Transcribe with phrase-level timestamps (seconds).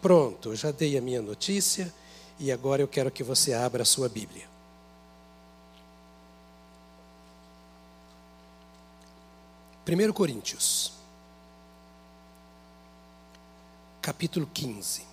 [0.00, 1.92] Pronto, já dei a minha notícia
[2.38, 4.48] e agora eu quero que você abra a sua Bíblia.
[9.84, 10.92] Primeiro Coríntios,
[14.00, 15.04] capítulo 15.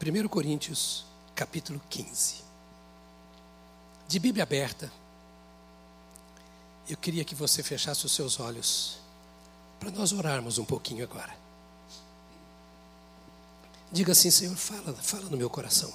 [0.00, 1.04] Primeiro Coríntios,
[1.36, 2.42] capítulo 15.
[4.08, 4.90] De Bíblia aberta,
[6.88, 9.03] eu queria que você fechasse os seus olhos
[9.84, 11.36] para nós orarmos um pouquinho agora.
[13.92, 15.92] Diga assim, Senhor, fala, fala no meu coração.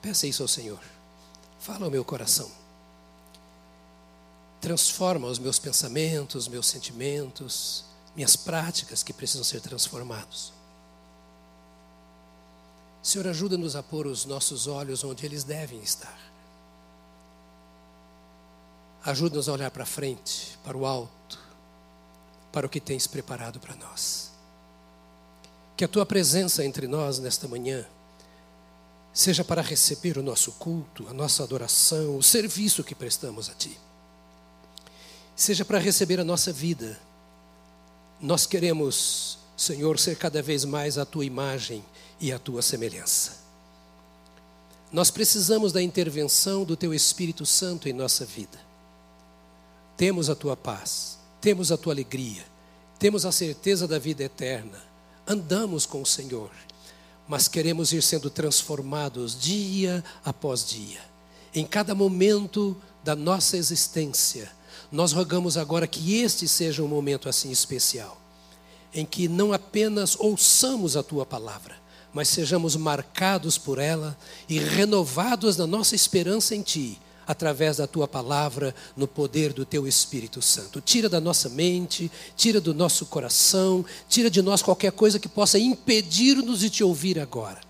[0.00, 0.80] Peça isso ao Senhor.
[1.58, 2.48] Fala ao meu coração.
[4.60, 7.84] Transforma os meus pensamentos, meus sentimentos,
[8.14, 10.52] minhas práticas que precisam ser transformados.
[13.02, 16.16] Senhor, ajuda-nos a pôr os nossos olhos onde eles devem estar.
[19.04, 21.41] Ajuda-nos a olhar para frente, para o alto,
[22.52, 24.30] para o que tens preparado para nós.
[25.76, 27.86] Que a tua presença entre nós nesta manhã
[29.12, 33.78] seja para receber o nosso culto, a nossa adoração, o serviço que prestamos a ti.
[35.34, 36.98] Seja para receber a nossa vida.
[38.20, 41.84] Nós queremos, Senhor, ser cada vez mais a tua imagem
[42.20, 43.42] e a tua semelhança.
[44.92, 48.60] Nós precisamos da intervenção do teu Espírito Santo em nossa vida.
[49.96, 52.44] Temos a tua paz, temos a tua alegria,
[53.00, 54.80] temos a certeza da vida eterna,
[55.26, 56.52] andamos com o Senhor,
[57.26, 61.00] mas queremos ir sendo transformados dia após dia.
[61.52, 64.52] Em cada momento da nossa existência,
[64.90, 68.16] nós rogamos agora que este seja um momento assim especial,
[68.94, 71.74] em que não apenas ouçamos a tua palavra,
[72.14, 74.16] mas sejamos marcados por ela
[74.48, 79.86] e renovados na nossa esperança em ti através da tua palavra, no poder do teu
[79.86, 80.80] Espírito Santo.
[80.80, 85.58] Tira da nossa mente, tira do nosso coração, tira de nós qualquer coisa que possa
[85.58, 87.60] impedir-nos de te ouvir agora.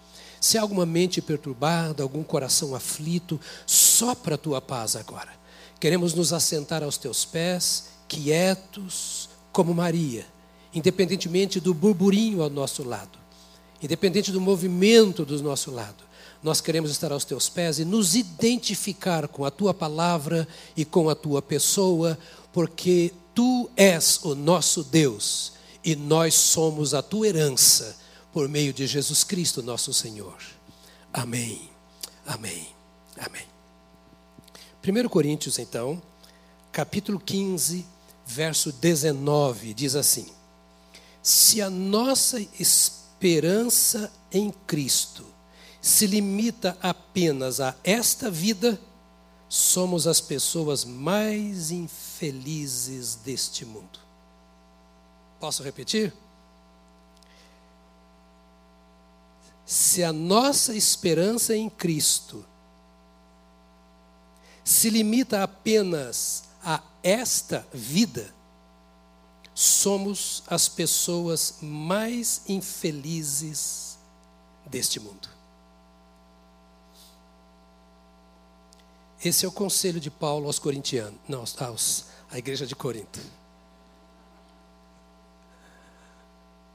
[0.41, 5.31] Se há alguma mente perturbada, algum coração aflito, sopra a tua paz agora.
[5.79, 10.27] Queremos nos assentar aos teus pés, quietos, como Maria,
[10.75, 13.19] independentemente do burburinho ao nosso lado,
[13.83, 16.12] independente do movimento do nosso lado
[16.43, 21.09] nós queremos estar aos teus pés e nos identificar com a tua palavra e com
[21.09, 22.19] a tua pessoa,
[22.53, 25.53] porque tu és o nosso Deus
[25.85, 27.97] e nós somos a tua herança
[28.33, 30.37] por meio de Jesus Cristo, nosso Senhor.
[31.13, 31.71] Amém.
[32.27, 32.67] Amém.
[33.19, 33.47] Amém.
[34.85, 36.03] 1 Coríntios, então,
[36.73, 37.87] capítulo 15,
[38.27, 40.27] verso 19, diz assim:
[41.23, 45.32] Se a nossa esperança em Cristo
[45.83, 48.81] se limita apenas a esta vida,
[49.49, 53.99] somos as pessoas mais infelizes deste mundo.
[55.41, 56.15] Posso repetir?
[59.67, 62.45] Se a nossa esperança em Cristo
[64.65, 68.33] se limita apenas a esta vida,
[69.53, 73.99] somos as pessoas mais infelizes
[74.67, 75.42] deste mundo.
[79.25, 83.21] Esse é o conselho de Paulo aos corintianos, não, aos, à igreja de Corinto.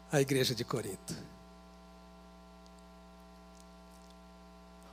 [0.10, 1.16] A igreja de Corinto.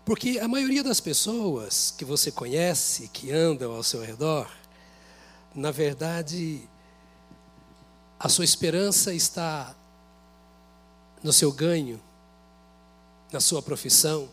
[0.04, 4.50] Porque a maioria das pessoas que você conhece, que andam ao seu redor,
[5.54, 6.69] na verdade,
[8.19, 9.75] a sua esperança está
[11.22, 12.03] no seu ganho,
[13.32, 14.28] na sua profissão,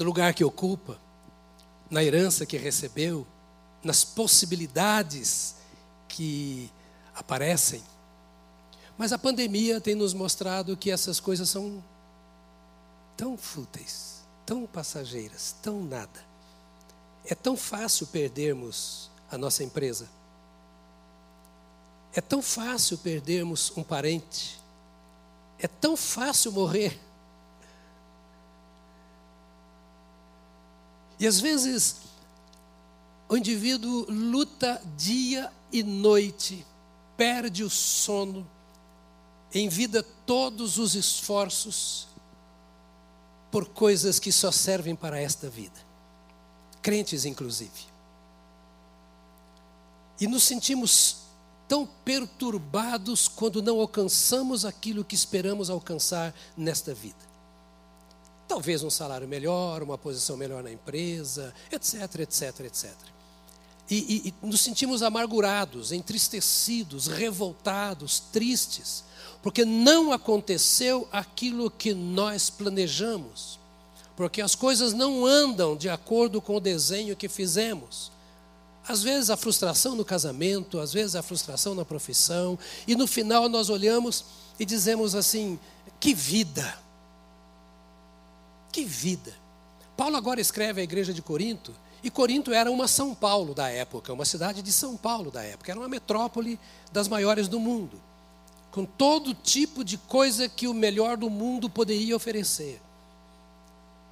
[0.00, 0.98] no lugar que ocupa,
[1.90, 3.26] na herança que recebeu,
[3.84, 5.56] nas possibilidades
[6.08, 6.72] que
[7.14, 7.82] aparecem.
[8.96, 11.84] Mas a pandemia tem nos mostrado que essas coisas são
[13.14, 16.24] tão fúteis, tão passageiras, tão nada.
[17.26, 20.08] É tão fácil perdermos a nossa empresa.
[22.14, 24.58] É tão fácil perdermos um parente.
[25.58, 26.98] É tão fácil morrer.
[31.20, 31.96] E às vezes
[33.28, 36.66] o indivíduo luta dia e noite,
[37.16, 38.44] perde o sono,
[39.54, 42.08] envida todos os esforços
[43.52, 45.78] por coisas que só servem para esta vida,
[46.82, 47.90] crentes inclusive.
[50.20, 51.18] E nos sentimos
[51.68, 57.29] tão perturbados quando não alcançamos aquilo que esperamos alcançar nesta vida.
[58.50, 62.90] Talvez um salário melhor, uma posição melhor na empresa, etc, etc, etc.
[63.88, 69.04] e, e, nos sentimos amargurados, entristecidos, revoltados, tristes,
[69.40, 73.56] porque não aconteceu aquilo que nós planejamos,
[74.16, 78.10] porque as coisas não andam de acordo com o desenho que fizemos.
[78.84, 83.48] Às vezes a frustração no casamento, às vezes a frustração na profissão, e no final
[83.48, 84.24] nós olhamos
[84.58, 85.56] e dizemos assim:
[86.00, 86.89] que vida!
[88.72, 89.34] Que vida!
[89.96, 94.12] Paulo agora escreve à igreja de Corinto, e Corinto era uma São Paulo da época,
[94.12, 96.58] uma cidade de São Paulo da época, era uma metrópole
[96.90, 98.00] das maiores do mundo,
[98.70, 102.80] com todo tipo de coisa que o melhor do mundo poderia oferecer.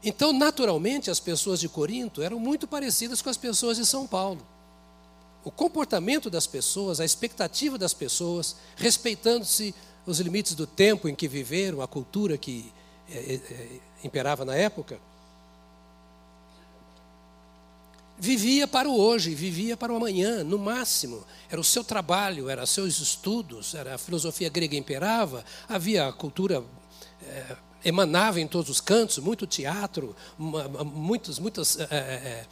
[0.03, 4.47] Então, naturalmente, as pessoas de Corinto eram muito parecidas com as pessoas de São Paulo.
[5.43, 9.75] O comportamento das pessoas, a expectativa das pessoas, respeitando-se
[10.07, 12.73] os limites do tempo em que viveram, a cultura que
[14.05, 14.99] imperava na época,
[18.19, 21.25] vivia para o hoje, vivia para o amanhã, no máximo.
[21.51, 26.65] Era o seu trabalho, era seus estudos, era a filosofia grega imperava, havia a cultura
[27.23, 32.47] é, emanava em todos os cantos, muito teatro, muitos, muitos é, é,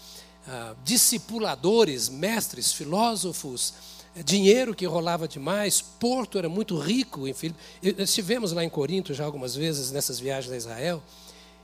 [0.85, 3.75] discipuladores, mestres, filósofos,
[4.25, 7.55] dinheiro que rolava demais, Porto era muito rico, enfim.
[7.83, 11.03] Estivemos lá em Corinto já algumas vezes nessas viagens a Israel.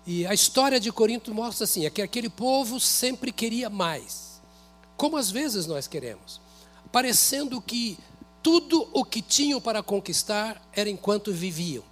[0.06, 4.40] E a história de Corinto mostra assim: é que aquele povo sempre queria mais,
[4.96, 6.40] como às vezes nós queremos,
[6.90, 7.99] parecendo que
[8.43, 11.84] tudo o que tinham para conquistar era enquanto viviam,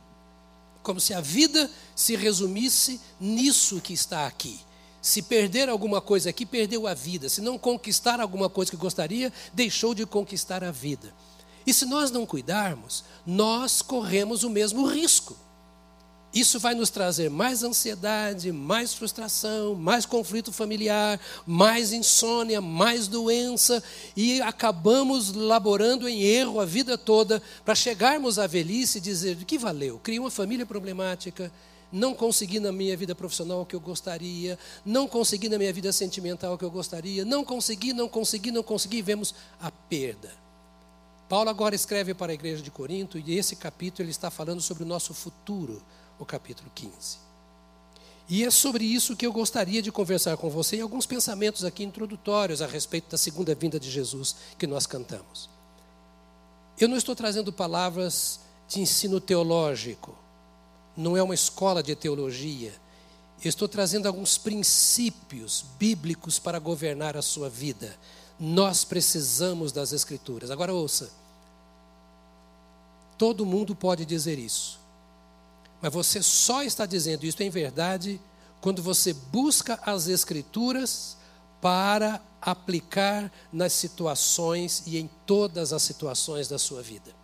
[0.82, 4.60] como se a vida se resumisse nisso que está aqui.
[5.00, 7.28] Se perder alguma coisa aqui, perdeu a vida.
[7.28, 11.14] Se não conquistar alguma coisa que gostaria, deixou de conquistar a vida.
[11.66, 15.36] E se nós não cuidarmos, nós corremos o mesmo risco.
[16.32, 23.82] Isso vai nos trazer mais ansiedade, mais frustração, mais conflito familiar, mais insônia, mais doença,
[24.16, 29.44] e acabamos laborando em erro a vida toda para chegarmos à velhice e dizer: de
[29.44, 29.98] que valeu?
[29.98, 31.50] Criei uma família problemática,
[31.92, 35.92] não consegui na minha vida profissional o que eu gostaria, não consegui na minha vida
[35.92, 40.30] sentimental o que eu gostaria, não consegui, não consegui, não consegui, e vemos a perda.
[41.28, 44.82] Paulo agora escreve para a igreja de Corinto e esse capítulo ele está falando sobre
[44.82, 45.80] o nosso futuro
[46.18, 47.18] o capítulo 15.
[48.28, 51.82] E é sobre isso que eu gostaria de conversar com você e alguns pensamentos aqui
[51.82, 55.48] introdutórios a respeito da segunda vinda de Jesus que nós cantamos.
[56.78, 60.16] Eu não estou trazendo palavras de ensino teológico,
[61.00, 62.72] não é uma escola de teologia.
[63.42, 67.96] Eu estou trazendo alguns princípios bíblicos para governar a sua vida.
[68.38, 70.50] Nós precisamos das Escrituras.
[70.50, 71.10] Agora ouça.
[73.16, 74.78] Todo mundo pode dizer isso.
[75.80, 78.20] Mas você só está dizendo isso em verdade
[78.60, 81.16] quando você busca as Escrituras
[81.62, 87.14] para aplicar nas situações e em todas as situações da sua vida.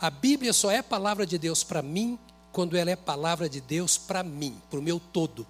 [0.00, 2.18] A Bíblia só é palavra de Deus para mim
[2.52, 5.46] quando ela é palavra de Deus para mim, para o meu todo.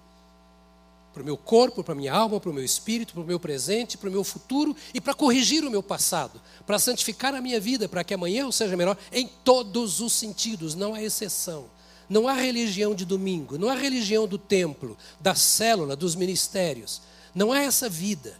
[1.13, 3.39] Para o meu corpo, para a minha alma, para o meu espírito, para o meu
[3.39, 7.59] presente, para o meu futuro e para corrigir o meu passado, para santificar a minha
[7.59, 11.65] vida, para que amanhã eu seja melhor em todos os sentidos, não há exceção.
[12.09, 17.01] Não há religião de domingo, não há religião do templo, da célula, dos ministérios.
[17.33, 18.37] Não há essa vida.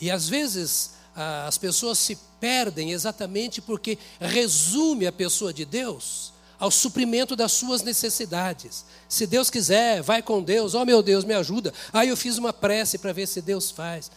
[0.00, 6.70] E às vezes as pessoas se perdem exatamente porque resume a pessoa de Deus ao
[6.70, 8.84] suprimento das suas necessidades.
[9.08, 10.74] Se Deus quiser, vai com Deus.
[10.74, 11.72] Oh meu Deus, me ajuda.
[11.92, 14.10] Aí eu fiz uma prece para ver se Deus faz.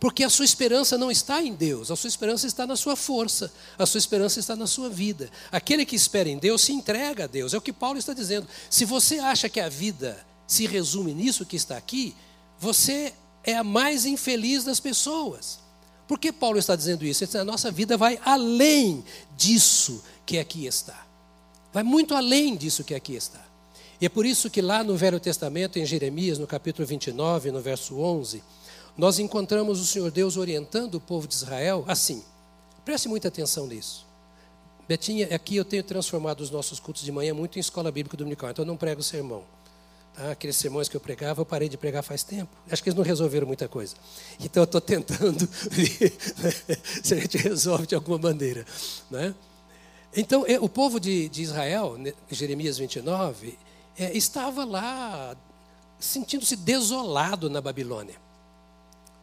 [0.00, 3.52] Porque a sua esperança não está em Deus, a sua esperança está na sua força,
[3.76, 5.28] a sua esperança está na sua vida.
[5.50, 8.46] Aquele que espera em Deus se entrega a Deus, é o que Paulo está dizendo.
[8.70, 12.14] Se você acha que a vida se resume nisso que está aqui,
[12.60, 13.12] você
[13.42, 15.58] é a mais infeliz das pessoas.
[16.06, 17.24] Por que Paulo está dizendo isso?
[17.24, 19.04] Ele diz, a nossa vida vai além
[19.36, 21.07] disso que aqui está.
[21.72, 23.44] Vai muito além disso que aqui está.
[24.00, 27.60] E é por isso que lá no Velho Testamento, em Jeremias, no capítulo 29, no
[27.60, 28.42] verso 11,
[28.96, 32.22] nós encontramos o Senhor Deus orientando o povo de Israel assim.
[32.84, 34.06] Preste muita atenção nisso.
[34.88, 38.50] Betinha, aqui eu tenho transformado os nossos cultos de manhã muito em escola bíblica dominical,
[38.50, 39.44] então eu não prego sermão.
[40.14, 40.30] Tá?
[40.30, 42.50] Aqueles sermões que eu pregava, eu parei de pregar faz tempo.
[42.70, 43.94] Acho que eles não resolveram muita coisa.
[44.40, 46.16] Então eu estou tentando ver
[47.02, 48.64] se a gente resolve de alguma maneira.
[49.10, 49.34] Né?
[50.16, 51.96] Então, o povo de, de Israel,
[52.30, 53.58] Jeremias 29,
[53.96, 55.36] é, estava lá
[56.00, 58.28] sentindo-se desolado na Babilônia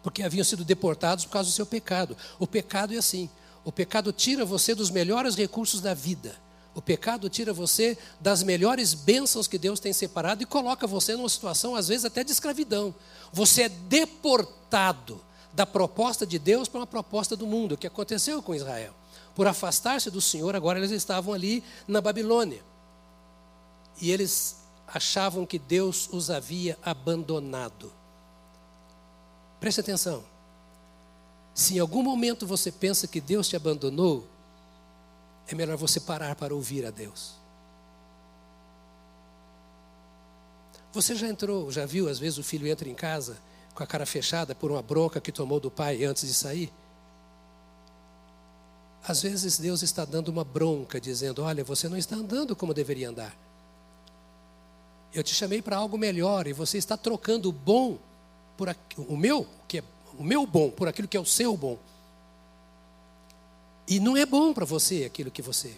[0.05, 2.15] porque haviam sido deportados por causa do seu pecado.
[2.37, 3.27] O pecado é assim:
[3.63, 6.35] o pecado tira você dos melhores recursos da vida.
[6.75, 11.27] O pecado tira você das melhores bênçãos que Deus tem separado e coloca você numa
[11.27, 12.93] situação, às vezes, até de escravidão.
[13.33, 15.19] Você é deportado
[15.51, 18.93] da proposta de Deus para uma proposta do mundo, o que aconteceu com Israel.
[19.35, 22.63] Por afastar-se do Senhor, agora eles estavam ali na Babilônia.
[24.01, 27.91] E eles achavam que Deus os havia abandonado.
[29.59, 30.23] Preste atenção.
[31.53, 34.27] Se em algum momento você pensa que Deus te abandonou,
[35.47, 37.33] é melhor você parar para ouvir a Deus.
[40.93, 43.37] Você já entrou, já viu, às vezes o filho entra em casa
[43.73, 46.71] com a cara fechada por uma bronca que tomou do pai antes de sair?
[49.07, 53.09] Às vezes Deus está dando uma bronca, dizendo: Olha, você não está andando como deveria
[53.09, 53.35] andar.
[55.13, 57.97] Eu te chamei para algo melhor e você está trocando o bom
[58.57, 59.83] por o meu, que é
[60.17, 61.77] o meu bom, por aquilo que é o seu bom.
[63.87, 65.75] E não é bom para você aquilo que você.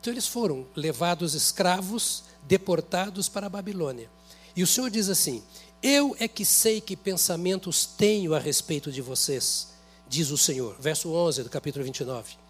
[0.00, 4.08] Então eles foram levados escravos, deportados para a Babilônia.
[4.54, 5.42] E o Senhor diz assim:
[5.82, 9.68] Eu é que sei que pensamentos tenho a respeito de vocês,
[10.08, 10.76] diz o Senhor.
[10.78, 12.47] Verso 11 do capítulo 29.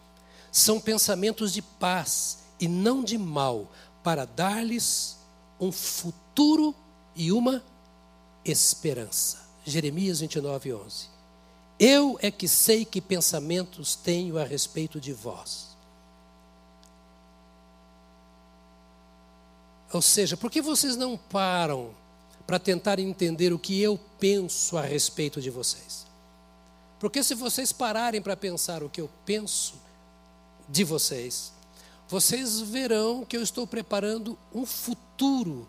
[0.50, 3.70] São pensamentos de paz e não de mal,
[4.02, 5.16] para dar-lhes
[5.60, 6.74] um futuro
[7.14, 7.62] e uma
[8.44, 9.46] esperança.
[9.64, 11.06] Jeremias 29, 11.
[11.78, 15.68] Eu é que sei que pensamentos tenho a respeito de vós.
[19.92, 21.90] Ou seja, por que vocês não param
[22.46, 26.06] para tentar entender o que eu penso a respeito de vocês?
[26.98, 29.74] Porque se vocês pararem para pensar o que eu penso
[30.68, 31.52] de vocês,
[32.08, 35.68] vocês verão que eu estou preparando um futuro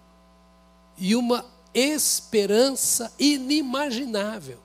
[0.98, 4.60] e uma esperança inimaginável.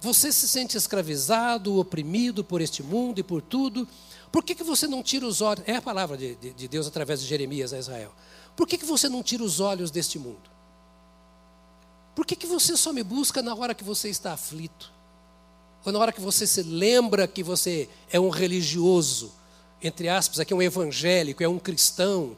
[0.00, 3.88] Você se sente escravizado, oprimido por este mundo e por tudo.
[4.30, 5.64] Por que, que você não tira os olhos?
[5.66, 8.12] É a palavra de, de, de Deus através de Jeremias a Israel.
[8.56, 10.50] Por que, que você não tira os olhos deste mundo?
[12.14, 14.92] Por que, que você só me busca na hora que você está aflito?
[15.84, 19.32] Ou na hora que você se lembra que você é um religioso,
[19.82, 22.36] entre aspas, aqui é um evangélico, é um cristão.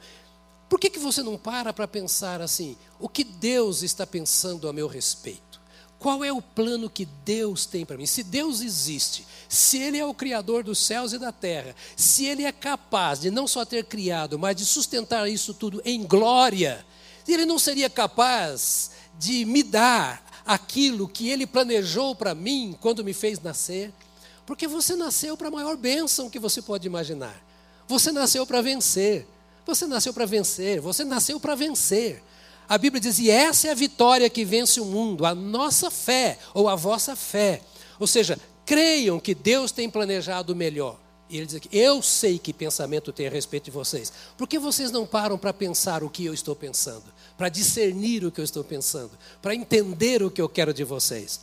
[0.68, 2.76] Por que, que você não para para pensar assim?
[2.98, 5.50] O que Deus está pensando a meu respeito?
[5.98, 8.06] Qual é o plano que Deus tem para mim?
[8.06, 12.44] Se Deus existe, se Ele é o Criador dos céus e da terra, se Ele
[12.44, 16.84] é capaz de não só ter criado, mas de sustentar isso tudo em glória,
[17.28, 23.12] Ele não seria capaz de me dar aquilo que Ele planejou para mim quando me
[23.12, 23.92] fez nascer?
[24.50, 27.40] Porque você nasceu para a maior bênção que você pode imaginar.
[27.86, 29.24] Você nasceu para vencer.
[29.64, 30.80] Você nasceu para vencer.
[30.80, 32.20] Você nasceu para vencer.
[32.68, 36.36] A Bíblia diz: e essa é a vitória que vence o mundo, a nossa fé,
[36.52, 37.60] ou a vossa fé.
[38.00, 40.98] Ou seja, creiam que Deus tem planejado o melhor.
[41.28, 44.12] E ele diz aqui: Eu sei que pensamento tem a respeito de vocês.
[44.36, 47.04] Por que vocês não param para pensar o que eu estou pensando?
[47.38, 49.12] Para discernir o que eu estou pensando?
[49.40, 51.38] Para entender o que eu quero de vocês?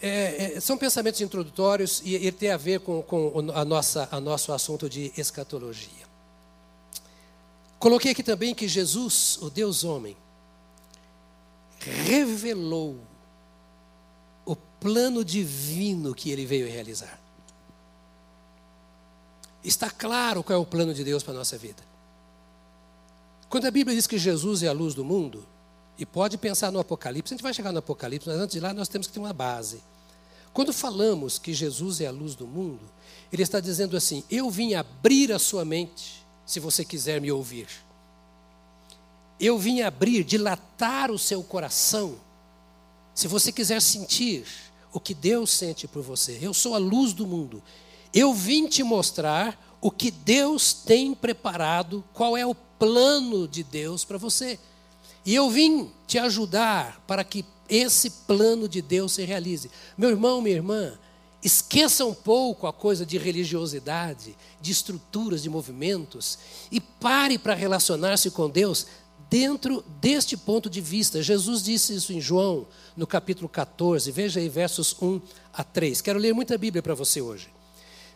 [0.00, 4.20] É, é, são pensamentos introdutórios e ele tem a ver com, com a nossa, a
[4.20, 6.06] nosso assunto de escatologia.
[7.78, 10.16] Coloquei aqui também que Jesus, o Deus homem,
[11.78, 12.98] revelou
[14.44, 17.20] o plano divino que ele veio realizar.
[19.62, 21.82] Está claro qual é o plano de Deus para a nossa vida.
[23.48, 25.46] Quando a Bíblia diz que Jesus é a luz do mundo,
[25.98, 28.72] e pode pensar no Apocalipse, a gente vai chegar no Apocalipse, mas antes de lá
[28.72, 29.82] nós temos que ter uma base.
[30.52, 32.80] Quando falamos que Jesus é a luz do mundo,
[33.32, 37.66] ele está dizendo assim: Eu vim abrir a sua mente se você quiser me ouvir.
[39.40, 42.16] Eu vim abrir, dilatar o seu coração,
[43.14, 44.46] se você quiser sentir
[44.92, 46.38] o que Deus sente por você.
[46.40, 47.62] Eu sou a luz do mundo.
[48.12, 54.04] Eu vim te mostrar o que Deus tem preparado, qual é o plano de Deus
[54.04, 54.58] para você.
[55.28, 59.70] E eu vim te ajudar para que esse plano de Deus se realize.
[59.94, 60.98] Meu irmão, minha irmã,
[61.44, 66.38] Esqueça um pouco a coisa de religiosidade, de estruturas, de movimentos,
[66.72, 68.86] e pare para relacionar-se com Deus
[69.30, 71.22] dentro deste ponto de vista.
[71.22, 72.66] Jesus disse isso em João,
[72.96, 75.20] no capítulo 14, veja aí versos 1
[75.52, 76.00] a 3.
[76.00, 77.48] Quero ler muita Bíblia para você hoje.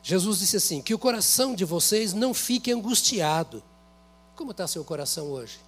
[0.02, 3.62] Jesus disse assim: Que o coração de vocês não fique angustiado.
[4.35, 5.61] Como está seu coração hoje?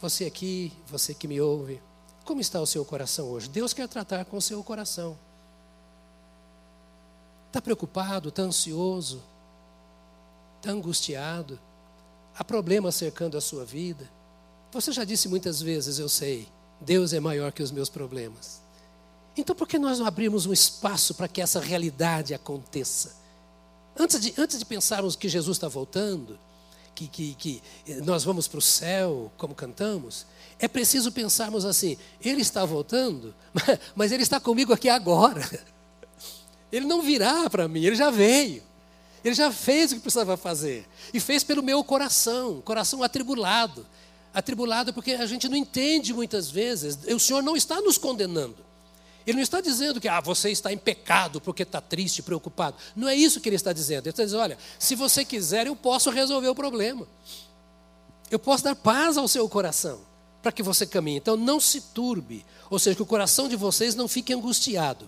[0.00, 1.80] Você aqui, você que me ouve,
[2.24, 3.48] como está o seu coração hoje?
[3.48, 5.18] Deus quer tratar com o seu coração.
[7.48, 9.22] Está preocupado, está ansioso,
[10.58, 11.58] está angustiado,
[12.36, 14.08] há problemas cercando a sua vida.
[14.70, 16.46] Você já disse muitas vezes, eu sei,
[16.80, 18.60] Deus é maior que os meus problemas.
[19.36, 23.16] Então por que nós não abrimos um espaço para que essa realidade aconteça?
[23.98, 26.38] Antes de, antes de pensarmos que Jesus está voltando,
[27.06, 27.62] que, que, que
[28.02, 30.26] nós vamos para o céu, como cantamos,
[30.58, 33.34] é preciso pensarmos assim: Ele está voltando,
[33.94, 35.48] mas Ele está comigo aqui agora.
[36.72, 38.62] Ele não virá para mim, Ele já veio.
[39.24, 40.86] Ele já fez o que precisava fazer.
[41.12, 43.86] E fez pelo meu coração, coração atribulado.
[44.32, 46.98] Atribulado porque a gente não entende muitas vezes.
[47.08, 48.67] O Senhor não está nos condenando.
[49.28, 52.78] Ele não está dizendo que ah, você está em pecado porque está triste, preocupado.
[52.96, 54.06] Não é isso que ele está dizendo.
[54.06, 57.06] Ele está dizendo: olha, se você quiser, eu posso resolver o problema.
[58.30, 60.00] Eu posso dar paz ao seu coração
[60.40, 61.18] para que você caminhe.
[61.18, 62.42] Então não se turbe.
[62.70, 65.06] Ou seja, que o coração de vocês não fique angustiado.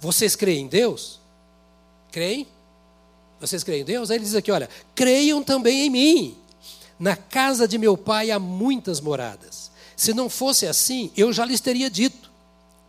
[0.00, 1.20] Vocês creem em Deus?
[2.10, 2.48] Creem?
[3.38, 4.10] Vocês creem em Deus?
[4.10, 6.38] Aí ele diz aqui: olha, creiam também em mim.
[6.98, 9.70] Na casa de meu pai há muitas moradas.
[9.96, 12.33] Se não fosse assim, eu já lhes teria dito,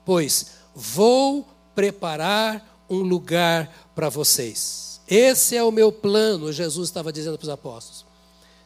[0.06, 5.02] pois vou preparar um lugar para vocês.
[5.08, 8.06] Esse é o meu plano, Jesus estava dizendo para os apóstolos.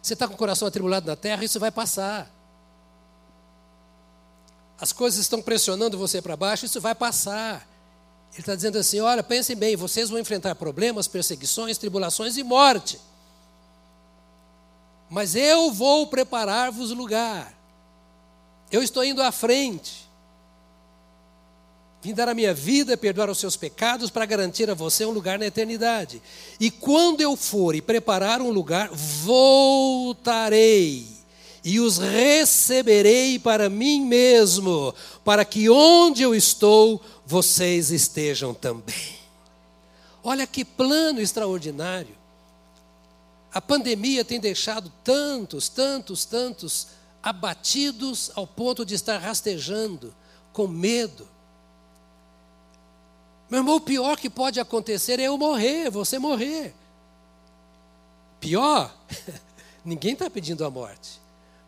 [0.02, 2.32] Você está com o coração atribulado na terra, isso vai passar.
[4.80, 7.68] As coisas estão pressionando você para baixo, isso vai passar.
[8.32, 13.00] Ele está dizendo assim: olha, pensem bem, vocês vão enfrentar problemas, perseguições, tribulações e morte.
[15.10, 17.54] Mas eu vou preparar-vos lugar.
[18.72, 20.09] Eu estou indo à frente.
[22.02, 25.38] Vim dar a minha vida, perdoar os seus pecados, para garantir a você um lugar
[25.38, 26.22] na eternidade.
[26.60, 29.60] E quando eu for e preparar um lugar, voltarei
[31.64, 34.94] e os receberei para mim mesmo,
[35.26, 39.20] para que onde eu estou, vocês estejam também.
[40.24, 42.18] Olha que plano extraordinário.
[43.54, 46.88] A pandemia tem deixado tantos, tantos, tantos
[47.22, 50.14] abatidos ao ponto de estar rastejando,
[50.54, 51.28] com medo.
[53.50, 56.74] Meu irmão, o pior que pode acontecer é eu morrer, você morrer.
[58.40, 58.96] Pior?
[59.84, 61.20] Ninguém está pedindo a morte.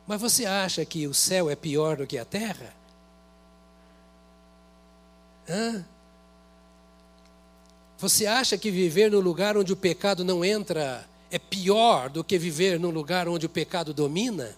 [0.06, 2.74] Mas você acha que o céu é pior do que a terra?
[5.50, 5.84] Hã?
[7.98, 12.38] Você acha que viver no lugar onde o pecado não entra é pior do que
[12.38, 14.56] viver num lugar onde o pecado domina?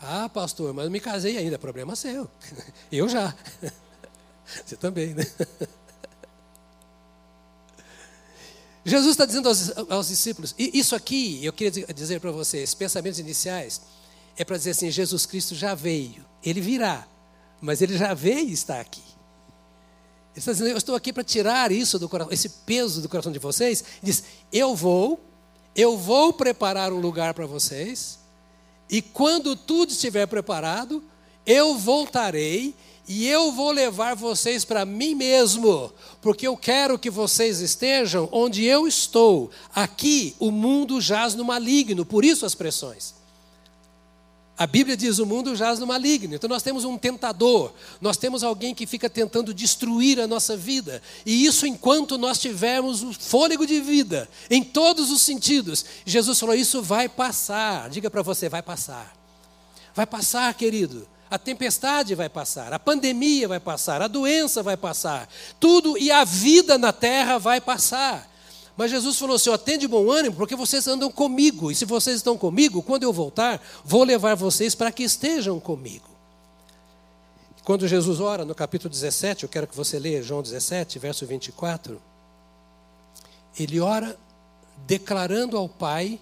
[0.00, 2.28] Ah, pastor, mas eu me casei ainda, problema seu.
[2.92, 3.34] Eu já.
[4.64, 5.24] Você também, né?
[8.84, 13.18] Jesus está dizendo aos, aos, discípulos, e isso aqui, eu queria dizer para vocês, pensamentos
[13.18, 13.80] iniciais,
[14.36, 17.08] é para dizer assim: Jesus Cristo já veio, ele virá,
[17.60, 19.02] mas ele já veio e está aqui.
[20.32, 23.32] Ele está dizendo: Eu estou aqui para tirar isso do coração, esse peso do coração
[23.32, 23.80] de vocês.
[23.80, 25.18] Ele diz: Eu vou,
[25.74, 28.18] eu vou preparar um lugar para vocês,
[28.90, 31.02] e quando tudo estiver preparado,
[31.46, 32.74] eu voltarei
[33.06, 38.64] e eu vou levar vocês para mim mesmo, porque eu quero que vocês estejam onde
[38.64, 39.50] eu estou.
[39.74, 43.14] Aqui o mundo jaz no maligno, por isso as pressões.
[44.56, 46.34] A Bíblia diz: o mundo jaz no maligno.
[46.34, 51.02] Então nós temos um tentador, nós temos alguém que fica tentando destruir a nossa vida.
[51.26, 55.84] E isso enquanto nós tivermos o fôlego de vida, em todos os sentidos.
[56.06, 57.90] Jesus falou: Isso vai passar.
[57.90, 59.14] Diga para você: vai passar.
[59.94, 61.06] Vai passar, querido.
[61.30, 66.22] A tempestade vai passar, a pandemia vai passar, a doença vai passar, tudo e a
[66.22, 68.30] vida na terra vai passar.
[68.76, 72.36] Mas Jesus falou assim: atende bom ânimo, porque vocês andam comigo, e se vocês estão
[72.36, 76.14] comigo, quando eu voltar, vou levar vocês para que estejam comigo.
[77.64, 82.00] Quando Jesus ora no capítulo 17, eu quero que você leia João 17, verso 24.
[83.58, 84.18] Ele ora
[84.86, 86.20] declarando ao Pai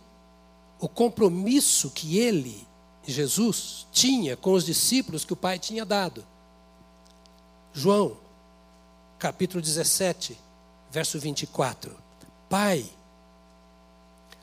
[0.78, 2.66] o compromisso que ele
[3.06, 6.24] Jesus tinha com os discípulos que o Pai tinha dado.
[7.72, 8.16] João,
[9.18, 10.38] capítulo 17,
[10.90, 11.96] verso 24.
[12.48, 12.84] Pai,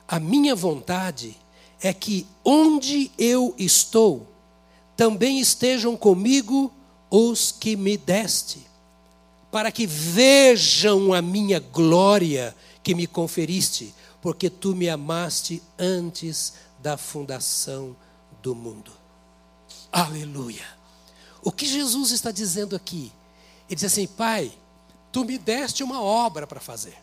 [0.06, 1.36] a minha vontade
[1.80, 4.26] é que onde eu estou,
[4.96, 6.72] também estejam comigo
[7.10, 8.66] os que me deste,
[9.50, 16.96] para que vejam a minha glória que me conferiste, porque tu me amaste antes da
[16.96, 18.09] fundação do
[18.54, 18.92] mundo.
[19.92, 20.66] Aleluia.
[21.42, 23.12] O que Jesus está dizendo aqui?
[23.68, 24.52] Ele diz assim: Pai,
[25.12, 26.96] tu me deste uma obra para fazer.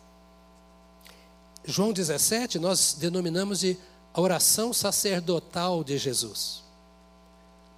[1.64, 3.76] João 17, nós denominamos de
[4.14, 6.62] a oração sacerdotal de Jesus.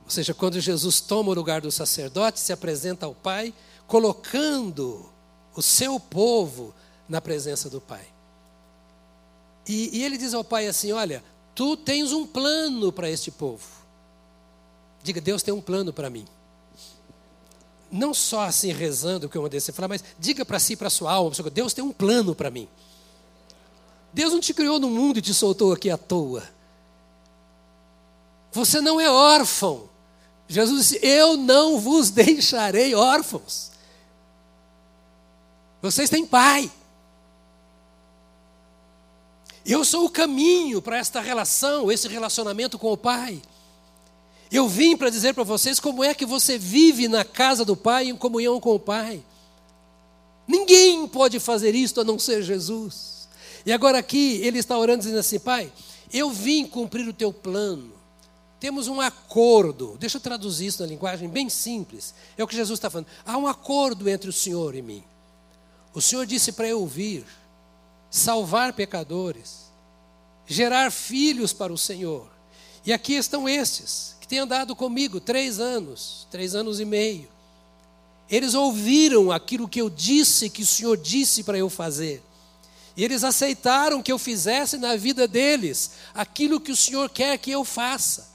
[0.05, 3.53] Ou seja, quando Jesus toma o lugar do sacerdote, se apresenta ao Pai,
[3.87, 5.11] colocando
[5.55, 6.75] o seu povo
[7.09, 8.07] na presença do Pai.
[9.67, 11.23] E, e ele diz ao Pai assim: Olha,
[11.55, 13.67] Tu tens um plano para este povo.
[15.03, 16.27] Diga, Deus tem um plano para mim.
[17.91, 21.13] Não só assim rezando, que eu mandei você falar, mas diga para si, para sua
[21.13, 22.69] alma, Deus tem um plano para mim.
[24.13, 26.43] Deus não te criou no mundo e te soltou aqui à toa.
[28.53, 29.89] Você não é órfão.
[30.49, 33.71] Jesus disse: Eu não vos deixarei órfãos.
[35.81, 36.71] Vocês têm pai.
[39.65, 43.41] Eu sou o caminho para esta relação, esse relacionamento com o Pai.
[44.51, 48.09] Eu vim para dizer para vocês como é que você vive na casa do Pai,
[48.09, 49.23] em comunhão com o Pai.
[50.47, 53.29] Ninguém pode fazer isto a não ser Jesus.
[53.65, 55.73] E agora aqui ele está orando dizendo assim: Pai,
[56.13, 57.93] eu vim cumprir o teu plano.
[58.59, 59.97] Temos um acordo.
[59.99, 62.13] Deixa eu traduzir isso na linguagem bem simples.
[62.37, 63.07] É o que Jesus está falando.
[63.25, 65.05] Há um acordo entre o Senhor e mim.
[65.95, 67.25] O Senhor disse para eu vir,
[68.11, 69.71] salvar pecadores,
[70.47, 72.27] gerar filhos para o Senhor.
[72.85, 77.29] E aqui estão estes, que têm andado comigo três anos, três anos e meio.
[78.29, 82.23] Eles ouviram aquilo que eu disse, que o Senhor disse para eu fazer.
[82.97, 87.51] E eles aceitaram que eu fizesse na vida deles aquilo que o Senhor quer que
[87.51, 88.29] eu faça.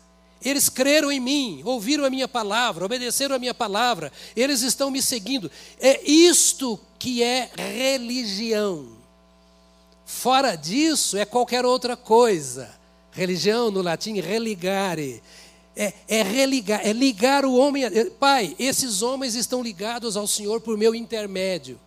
[0.43, 5.01] Eles creram em mim, ouviram a minha palavra, obedeceram a minha palavra, eles estão me
[5.01, 5.49] seguindo.
[5.79, 9.04] É isto que é religião.
[10.05, 12.69] Fora disso, é qualquer outra coisa.
[13.11, 15.21] Religião, no latim, religare.
[15.75, 17.85] É, é religar, é ligar o homem.
[17.85, 17.89] A...
[18.19, 21.79] Pai, esses homens estão ligados ao Senhor por meu intermédio.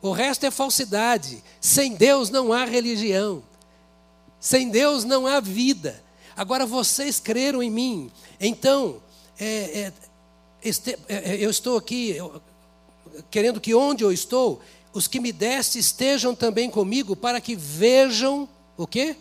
[0.00, 1.42] O resto é falsidade.
[1.60, 3.42] Sem Deus não há religião.
[4.40, 6.02] Sem Deus não há vida.
[6.36, 8.10] Agora vocês creram em mim.
[8.40, 9.00] Então,
[9.38, 9.92] é, é,
[10.62, 12.42] este, é, é, eu estou aqui eu,
[13.30, 14.60] querendo que onde eu estou,
[14.94, 19.16] os que me deste estejam também comigo, para que vejam o quê?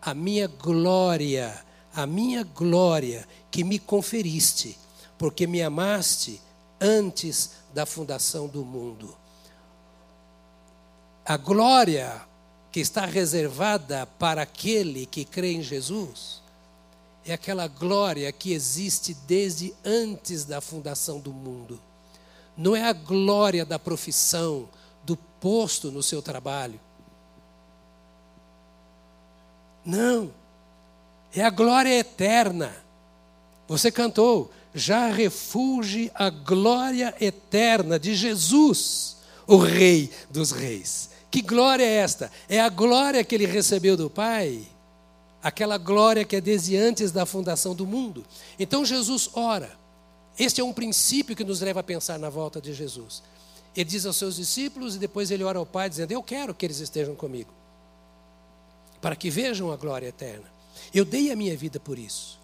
[0.00, 4.78] A minha glória, a minha glória que me conferiste,
[5.18, 6.40] porque me amaste
[6.80, 9.16] antes da fundação do mundo.
[11.26, 12.22] A glória
[12.70, 16.40] que está reservada para aquele que crê em Jesus,
[17.26, 21.80] é aquela glória que existe desde antes da fundação do mundo.
[22.58, 24.68] Não é a glória da profissão,
[25.04, 26.80] do posto no seu trabalho.
[29.86, 30.32] Não.
[31.32, 32.74] É a glória eterna.
[33.68, 41.10] Você cantou, já refugie a glória eterna de Jesus, o Rei dos Reis.
[41.30, 42.30] Que glória é esta?
[42.48, 44.62] É a glória que ele recebeu do Pai,
[45.42, 48.24] aquela glória que é desde antes da fundação do mundo.
[48.58, 49.78] Então Jesus ora.
[50.38, 53.22] Este é um princípio que nos leva a pensar na volta de Jesus.
[53.74, 56.64] Ele diz aos seus discípulos e depois ele ora ao Pai, dizendo: Eu quero que
[56.64, 57.50] eles estejam comigo,
[59.00, 60.50] para que vejam a glória eterna.
[60.94, 62.38] Eu dei a minha vida por isso.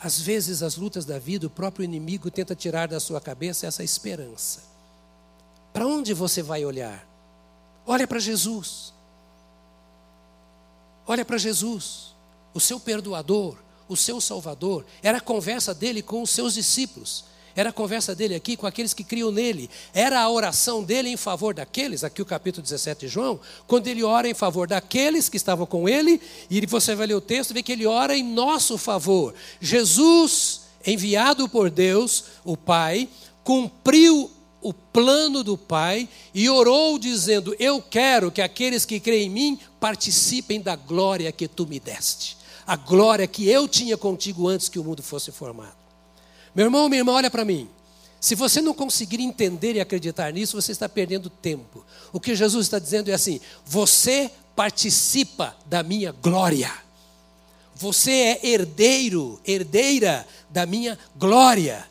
[0.00, 3.84] Às vezes, as lutas da vida, o próprio inimigo tenta tirar da sua cabeça essa
[3.84, 4.62] esperança.
[5.72, 7.06] Para onde você vai olhar?
[7.86, 8.92] Olha para Jesus.
[11.06, 12.14] Olha para Jesus,
[12.54, 14.86] o seu perdoador, o seu salvador.
[15.02, 17.24] Era a conversa dele com os seus discípulos.
[17.56, 19.70] Era a conversa dele aqui com aqueles que criam nele.
[19.92, 24.02] Era a oração dele em favor daqueles, aqui o capítulo 17 de João, quando ele
[24.02, 27.54] ora em favor daqueles que estavam com ele, e você vai ler o texto e
[27.54, 29.34] vê que ele ora em nosso favor.
[29.60, 33.08] Jesus, enviado por Deus, o Pai,
[33.44, 39.30] cumpriu o plano do Pai e orou dizendo: Eu quero que aqueles que creem em
[39.30, 42.36] mim participem da glória que tu me deste,
[42.66, 45.83] a glória que eu tinha contigo antes que o mundo fosse formado.
[46.54, 47.68] Meu irmão, minha irmã, olha para mim.
[48.20, 51.84] Se você não conseguir entender e acreditar nisso, você está perdendo tempo.
[52.12, 56.72] O que Jesus está dizendo é assim: você participa da minha glória.
[57.74, 61.84] Você é herdeiro, herdeira da minha glória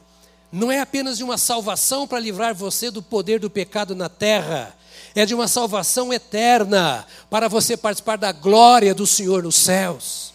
[0.53, 4.71] não é apenas de uma salvação para livrar você do poder do pecado na terra,
[5.15, 10.31] é de uma salvação eterna para você participar da glória do Senhor nos céus.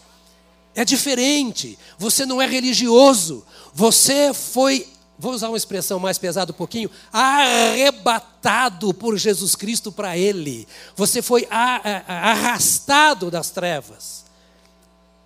[0.79, 4.87] É diferente, você não é religioso, você foi,
[5.17, 10.65] vou usar uma expressão mais pesada um pouquinho, arrebatado por Jesus Cristo para Ele.
[10.95, 14.23] Você foi arrastado das trevas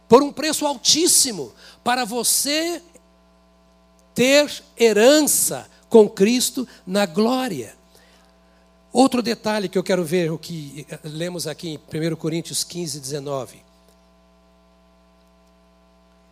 [0.10, 2.82] por um preço altíssimo para você
[4.16, 7.76] ter herança com Cristo na glória.
[8.92, 13.72] Outro detalhe que eu quero ver, o que lemos aqui em 1 Coríntios 15, 19.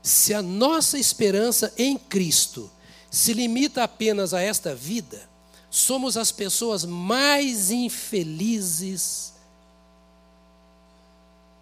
[0.01, 2.71] Se a nossa esperança em Cristo
[3.09, 5.29] se limita apenas a esta vida,
[5.69, 9.33] somos as pessoas mais infelizes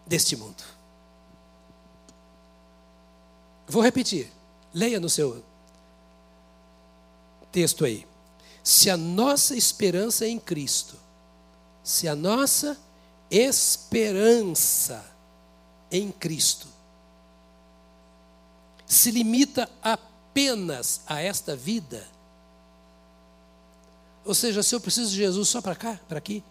[0.06, 0.64] deste mundo.
[3.68, 4.32] Vou repetir.
[4.74, 5.44] Leia no seu
[7.52, 8.06] texto aí.
[8.64, 10.96] Se a nossa esperança em Cristo,
[11.84, 12.78] se a nossa
[13.30, 15.04] esperança
[15.92, 16.68] em Cristo
[18.90, 22.04] se limita apenas a esta vida,
[24.26, 26.44] ou seja, se eu preciso de Jesus só para cá, para aqui,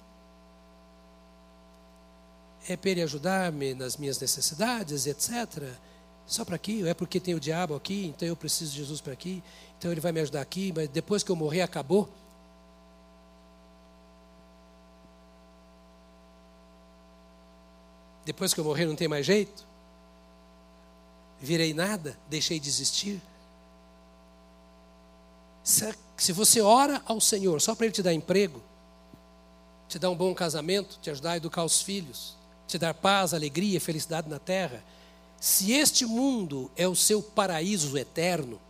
[2.68, 5.74] é para ele ajudar-me nas minhas necessidades, etc.
[6.26, 9.14] Só para aqui, é porque tem o diabo aqui, então eu preciso de Jesus para
[9.14, 9.42] aqui,
[9.76, 12.08] então ele vai me ajudar aqui, mas depois que eu morrer acabou.
[18.24, 19.66] Depois que eu morrer não tem mais jeito?
[21.40, 22.18] Virei nada?
[22.28, 23.20] Deixei de existir?
[25.62, 28.62] Se você ora ao Senhor só para Ele te dar emprego,
[29.88, 32.34] te dar um bom casamento, te ajudar a educar os filhos,
[32.66, 34.82] te dar paz, alegria, felicidade na terra,
[35.40, 38.60] se este mundo é o seu paraíso eterno,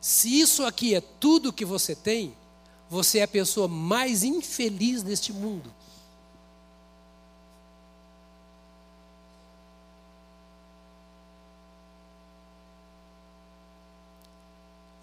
[0.00, 2.34] se isso aqui é tudo que você tem,
[2.90, 5.72] você é a pessoa mais infeliz deste mundo.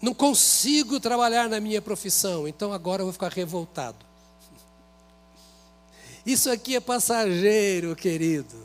[0.00, 3.98] Não consigo trabalhar na minha profissão, então agora eu vou ficar revoltado.
[6.24, 8.56] Isso aqui é passageiro, querido.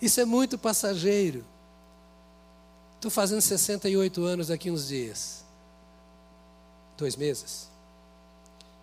[0.00, 1.44] Isso é muito passageiro.
[2.96, 5.44] Estou fazendo 68 anos daqui uns dias.
[6.96, 7.71] Dois meses.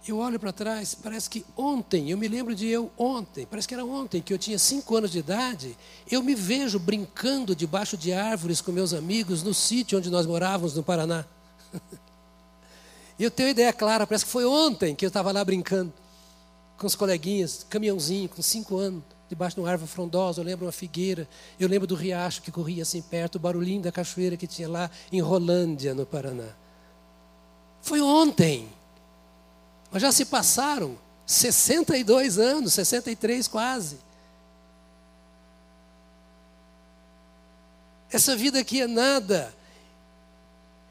[0.08, 3.74] Eu olho para trás, parece que ontem, eu me lembro de eu ontem, parece que
[3.74, 5.78] era ontem, que eu tinha cinco anos de idade,
[6.10, 10.74] eu me vejo brincando debaixo de árvores com meus amigos no sítio onde nós morávamos,
[10.74, 11.26] no Paraná.
[13.20, 15.94] E eu tenho ideia clara, parece que foi ontem que eu estava lá brincando
[16.78, 20.72] com os coleguinhas, caminhãozinho, com cinco anos, debaixo de uma árvore frondosa, eu lembro uma
[20.72, 21.28] figueira,
[21.60, 24.90] eu lembro do riacho que corria assim perto, o barulhinho da cachoeira que tinha lá
[25.12, 26.48] em Rolândia, no Paraná.
[27.82, 28.68] Foi ontem.
[29.92, 33.98] Mas já se passaram 62 anos, 63 quase.
[38.12, 39.54] Essa vida aqui é nada.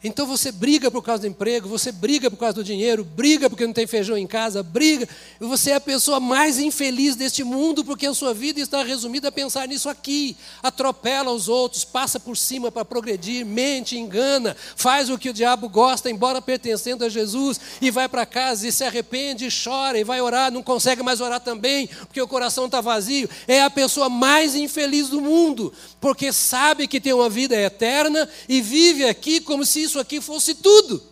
[0.02, 3.66] Então você briga por causa do emprego, você briga por causa do dinheiro, briga porque
[3.66, 5.08] não tem feijão em casa, briga.
[5.40, 9.32] Você é a pessoa mais infeliz deste mundo porque a sua vida está resumida a
[9.32, 10.36] pensar nisso aqui.
[10.62, 15.68] Atropela os outros, passa por cima para progredir, mente, engana, faz o que o diabo
[15.68, 20.04] gosta, embora pertencendo a Jesus, e vai para casa e se arrepende, e chora e
[20.04, 23.28] vai orar, não consegue mais orar também porque o coração está vazio.
[23.48, 28.60] É a pessoa mais infeliz do mundo porque sabe que tem uma vida eterna e
[28.60, 31.02] vive aqui como se isso aqui fosse tudo.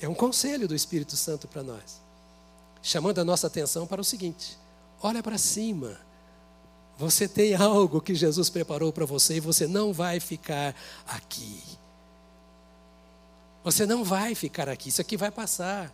[0.00, 2.00] É um conselho do Espírito Santo para nós,
[2.82, 4.58] chamando a nossa atenção para o seguinte:
[5.02, 5.98] olha para cima.
[6.96, 10.74] Você tem algo que Jesus preparou para você e você não vai ficar
[11.06, 11.62] aqui.
[13.64, 15.90] Você não vai ficar aqui, isso aqui vai passar.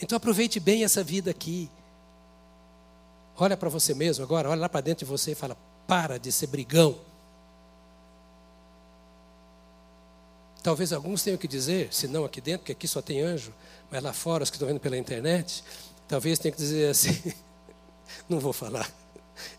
[0.00, 1.70] Então aproveite bem essa vida aqui.
[3.36, 6.32] Olha para você mesmo agora, olha lá para dentro de você e fala: para de
[6.32, 6.98] ser brigão.
[10.66, 13.54] Talvez alguns tenham que dizer, se não aqui dentro, porque aqui só tem anjo,
[13.88, 15.62] mas lá fora, os que estão vendo pela internet,
[16.08, 17.32] talvez tenham que dizer assim:
[18.28, 18.90] não vou falar.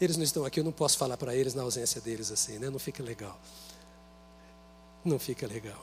[0.01, 2.69] Eles não estão aqui, eu não posso falar para eles na ausência deles assim, né?
[2.69, 3.39] Não fica legal.
[5.05, 5.81] Não fica legal.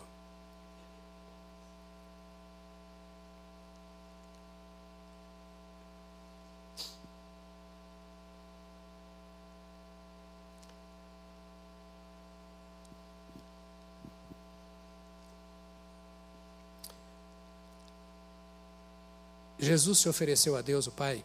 [19.65, 21.25] Jesus se ofereceu a Deus, o Pai,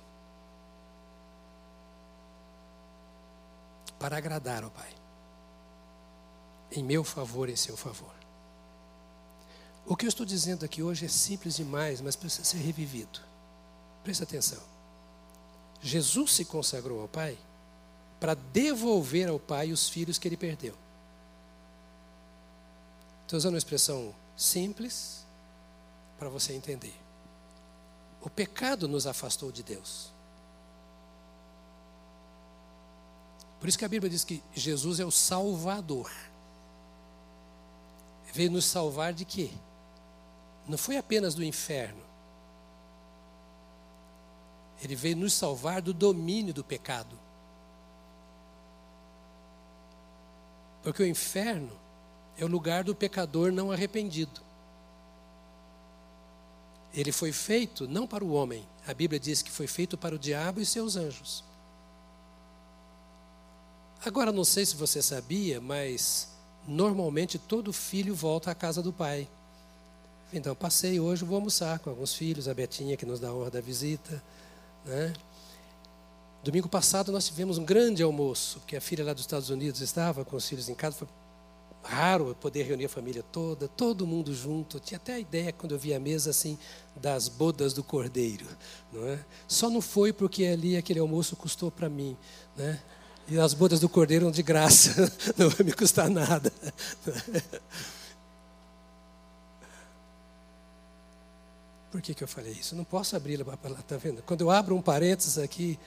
[4.00, 4.94] para agradar ao Pai,
[6.72, 8.14] em meu favor, em seu favor.
[9.86, 13.20] O que eu estou dizendo aqui hoje é simples demais, mas precisa ser revivido.
[14.04, 14.62] Presta atenção.
[15.82, 17.38] Jesus se consagrou ao Pai
[18.20, 20.76] para devolver ao Pai os filhos que ele perdeu.
[23.24, 25.26] Estou usando uma expressão simples
[26.18, 27.09] para você entender.
[28.22, 30.12] O pecado nos afastou de Deus.
[33.60, 36.12] Por isso que a Bíblia diz que Jesus é o Salvador.
[38.34, 39.52] Veio nos salvar de quê?
[40.68, 42.02] Não foi apenas do inferno.
[44.82, 47.18] Ele veio nos salvar do domínio do pecado.
[50.82, 51.72] Porque o inferno
[52.38, 54.42] é o lugar do pecador não arrependido.
[56.94, 60.20] Ele foi feito não para o homem, a Bíblia diz que foi feito para o
[60.20, 61.44] diabo e seus anjos.
[64.04, 66.30] Agora, não sei se você sabia, mas
[66.68, 69.28] normalmente todo filho volta à casa do pai.
[70.32, 73.52] Então, passei hoje, vou almoçar com alguns filhos, a Betinha que nos dá a honra
[73.52, 74.24] da visita.
[74.86, 75.14] Né?
[76.44, 80.24] Domingo passado nós tivemos um grande almoço, porque a filha lá dos Estados Unidos estava
[80.24, 81.08] com os filhos em casa, foi
[81.90, 84.78] raro poder reunir a família toda, todo mundo junto.
[84.78, 86.58] Eu tinha até a ideia, quando eu vi a mesa, assim,
[86.96, 88.46] das bodas do cordeiro.
[88.94, 89.20] Não é?
[89.48, 92.16] Só não foi porque ali aquele almoço custou para mim.
[92.56, 92.80] Né?
[93.28, 96.54] E as bodas do cordeiro eram de graça, não vai me custar nada.
[101.92, 102.76] Por que, que eu falei isso?
[102.76, 104.22] Não posso abrir lá, tá vendo?
[104.22, 105.80] Quando eu abro um parênteses aqui,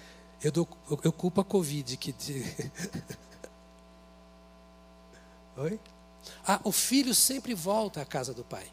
[0.43, 0.69] eu, dou,
[1.05, 1.97] eu culpo a Covid.
[1.97, 2.45] Que de...
[5.57, 5.79] Oi?
[6.47, 8.67] Ah, o filho sempre volta à casa do pai.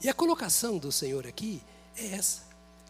[0.00, 1.62] E a colocação do Senhor aqui
[1.96, 2.42] é essa.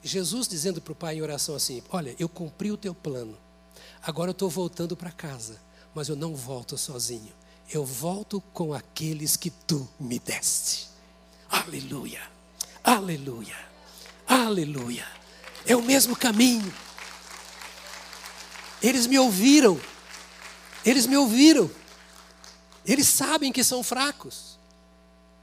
[0.02, 3.36] Jesus dizendo para o pai em oração assim: Olha, eu cumpri o teu plano,
[4.02, 5.60] agora eu estou voltando para casa,
[5.94, 7.32] mas eu não volto sozinho,
[7.72, 10.88] eu volto com aqueles que tu me deste.
[11.48, 12.22] Aleluia,
[12.84, 13.56] aleluia,
[14.26, 15.06] aleluia.
[15.66, 16.72] É o mesmo caminho.
[18.80, 19.80] Eles me ouviram,
[20.84, 21.68] eles me ouviram.
[22.86, 24.56] Eles sabem que são fracos.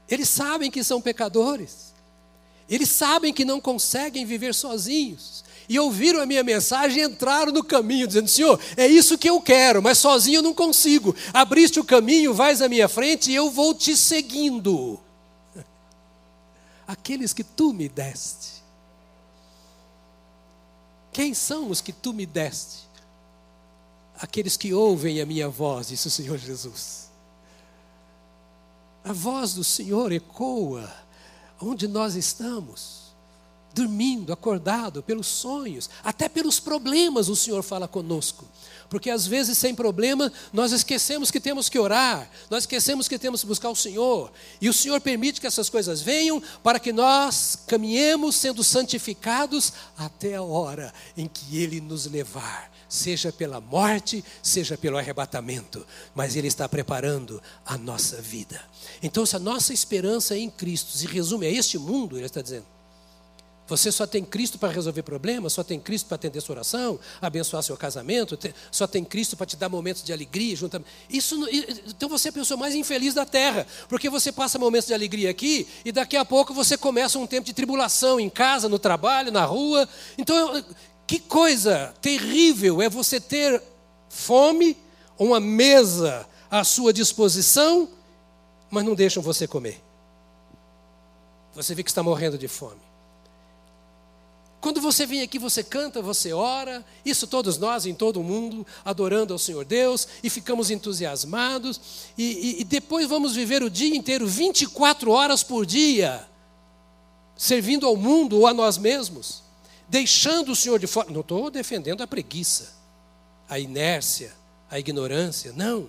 [0.08, 1.92] Eles sabem que são pecadores.
[2.68, 5.44] Eles sabem que não conseguem viver sozinhos.
[5.68, 9.40] E ouviram a minha mensagem e entraram no caminho, dizendo: Senhor, é isso que eu
[9.40, 11.14] quero, mas sozinho eu não consigo.
[11.32, 15.00] Abriste o caminho, vais à minha frente e eu vou te seguindo.
[16.86, 18.54] Aqueles que tu me deste.
[21.12, 22.84] Quem são os que tu me deste?
[24.18, 27.03] Aqueles que ouvem a minha voz, disse o Senhor Jesus.
[29.04, 30.90] A voz do Senhor ecoa
[31.60, 33.14] onde nós estamos,
[33.74, 38.46] dormindo, acordado, pelos sonhos, até pelos problemas o Senhor fala conosco.
[38.88, 43.42] Porque às vezes, sem problema, nós esquecemos que temos que orar, nós esquecemos que temos
[43.42, 44.32] que buscar o Senhor.
[44.60, 50.36] E o Senhor permite que essas coisas venham para que nós caminhemos sendo santificados até
[50.36, 56.46] a hora em que Ele nos levar seja pela morte, seja pelo arrebatamento, mas Ele
[56.46, 58.62] está preparando a nossa vida.
[59.02, 62.40] Então, se a nossa esperança é em Cristo se resume a este mundo, Ele está
[62.40, 62.66] dizendo,
[63.66, 67.62] você só tem Cristo para resolver problemas, só tem Cristo para atender sua oração, abençoar
[67.62, 68.38] seu casamento,
[68.70, 70.54] só tem Cristo para te dar momentos de alegria.
[70.54, 70.90] Juntamente.
[71.08, 71.34] Isso,
[71.88, 75.30] então você é a pessoa mais infeliz da terra, porque você passa momentos de alegria
[75.30, 79.32] aqui e daqui a pouco você começa um tempo de tribulação em casa, no trabalho,
[79.32, 79.88] na rua.
[80.18, 80.62] Então,
[81.06, 83.62] que coisa terrível é você ter
[84.08, 84.76] fome,
[85.18, 87.88] uma mesa à sua disposição,
[88.70, 89.82] mas não deixam você comer.
[91.54, 92.82] Você vê que está morrendo de fome.
[94.60, 98.66] Quando você vem aqui, você canta, você ora, isso todos nós em todo o mundo,
[98.82, 101.78] adorando ao Senhor Deus, e ficamos entusiasmados,
[102.16, 106.26] e, e, e depois vamos viver o dia inteiro, 24 horas por dia,
[107.36, 109.43] servindo ao mundo ou a nós mesmos
[109.88, 111.10] deixando o Senhor de fora.
[111.10, 112.72] Não estou defendendo a preguiça,
[113.48, 114.32] a inércia,
[114.70, 115.52] a ignorância.
[115.52, 115.88] Não.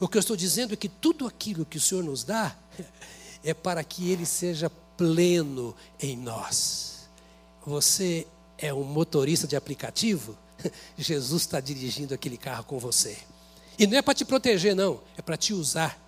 [0.00, 2.56] O que eu estou dizendo é que tudo aquilo que o Senhor nos dá
[3.44, 7.08] é para que Ele seja pleno em nós.
[7.66, 8.26] Você
[8.58, 10.36] é um motorista de aplicativo?
[10.96, 13.18] Jesus está dirigindo aquele carro com você.
[13.78, 15.98] E não é para te proteger, não, é para te usar.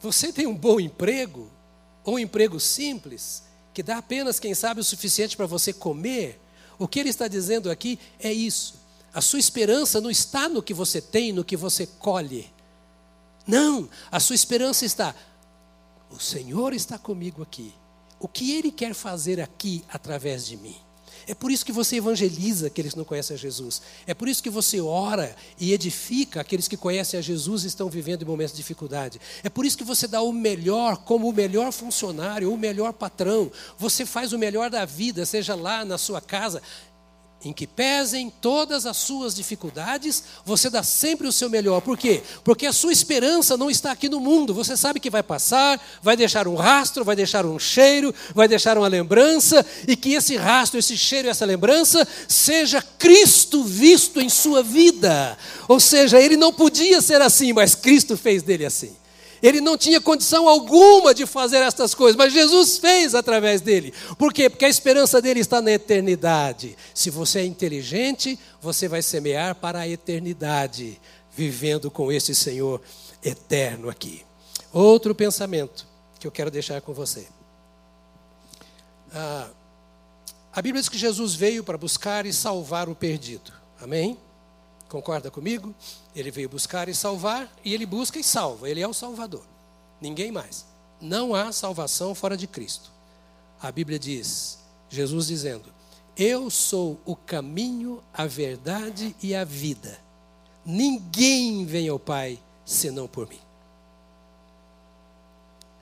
[0.00, 1.48] Você tem um bom emprego,
[2.04, 6.40] ou um emprego simples, que dá apenas, quem sabe, o suficiente para você comer,
[6.78, 8.74] o que ele está dizendo aqui é isso.
[9.14, 12.50] A sua esperança não está no que você tem, no que você colhe.
[13.46, 15.14] Não, a sua esperança está.
[16.10, 17.74] O Senhor está comigo aqui.
[18.18, 20.76] O que Ele quer fazer aqui através de mim?
[21.26, 23.82] É por isso que você evangeliza aqueles que não conhecem a Jesus.
[24.06, 27.88] É por isso que você ora e edifica aqueles que conhecem a Jesus e estão
[27.88, 29.20] vivendo em momentos de dificuldade.
[29.42, 33.50] É por isso que você dá o melhor como o melhor funcionário, o melhor patrão.
[33.78, 36.62] Você faz o melhor da vida, seja lá na sua casa
[37.44, 41.80] em que pesem todas as suas dificuldades, você dá sempre o seu melhor.
[41.80, 42.22] Por quê?
[42.44, 44.54] Porque a sua esperança não está aqui no mundo.
[44.54, 48.78] Você sabe que vai passar, vai deixar um rastro, vai deixar um cheiro, vai deixar
[48.78, 54.62] uma lembrança, e que esse rastro, esse cheiro, essa lembrança seja Cristo visto em sua
[54.62, 55.36] vida.
[55.68, 59.01] Ou seja, ele não podia ser assim, mas Cristo fez dele assim.
[59.42, 63.92] Ele não tinha condição alguma de fazer estas coisas, mas Jesus fez através dele.
[64.16, 64.48] Por quê?
[64.48, 66.76] Porque a esperança dele está na eternidade.
[66.94, 71.00] Se você é inteligente, você vai semear para a eternidade,
[71.34, 72.80] vivendo com esse Senhor
[73.24, 74.24] eterno aqui.
[74.72, 75.86] Outro pensamento
[76.20, 77.26] que eu quero deixar com você.
[79.12, 79.48] Ah,
[80.52, 83.52] a Bíblia diz que Jesus veio para buscar e salvar o perdido.
[83.80, 84.16] Amém?
[84.88, 85.74] Concorda comigo?
[86.14, 88.68] Ele veio buscar e salvar, e ele busca e salva.
[88.68, 89.44] Ele é o Salvador.
[90.00, 90.66] Ninguém mais.
[91.00, 92.90] Não há salvação fora de Cristo.
[93.60, 94.58] A Bíblia diz,
[94.90, 95.72] Jesus dizendo:
[96.16, 99.98] Eu sou o caminho, a verdade e a vida.
[100.64, 103.40] Ninguém vem ao Pai senão por mim.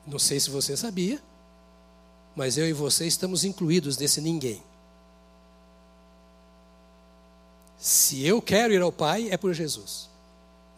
[0.07, 1.21] Não sei se você sabia,
[2.35, 4.63] mas eu e você estamos incluídos nesse ninguém.
[7.77, 10.10] Se eu quero ir ao Pai, é por Jesus.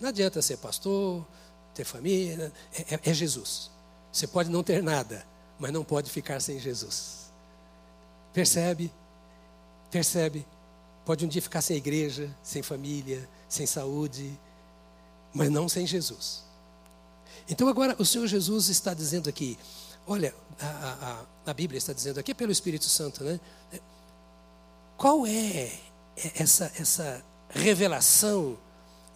[0.03, 1.25] Não adianta ser pastor,
[1.73, 3.71] ter família, é, é, é Jesus.
[4.11, 5.25] Você pode não ter nada,
[5.57, 7.31] mas não pode ficar sem Jesus.
[8.33, 8.91] Percebe?
[9.89, 10.45] Percebe?
[11.05, 14.37] Pode um dia ficar sem igreja, sem família, sem saúde,
[15.33, 16.43] mas não sem Jesus.
[17.47, 19.57] Então agora o Senhor Jesus está dizendo aqui,
[20.05, 20.67] olha, a,
[21.45, 23.39] a, a Bíblia está dizendo aqui pelo Espírito Santo, né?
[24.97, 25.71] Qual é
[26.35, 28.57] essa, essa revelação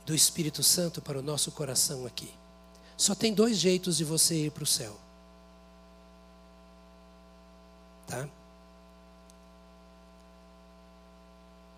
[0.07, 2.33] do Espírito Santo para o nosso coração aqui?
[2.95, 4.97] Só tem dois jeitos de você ir para o céu.
[8.07, 8.25] Tá?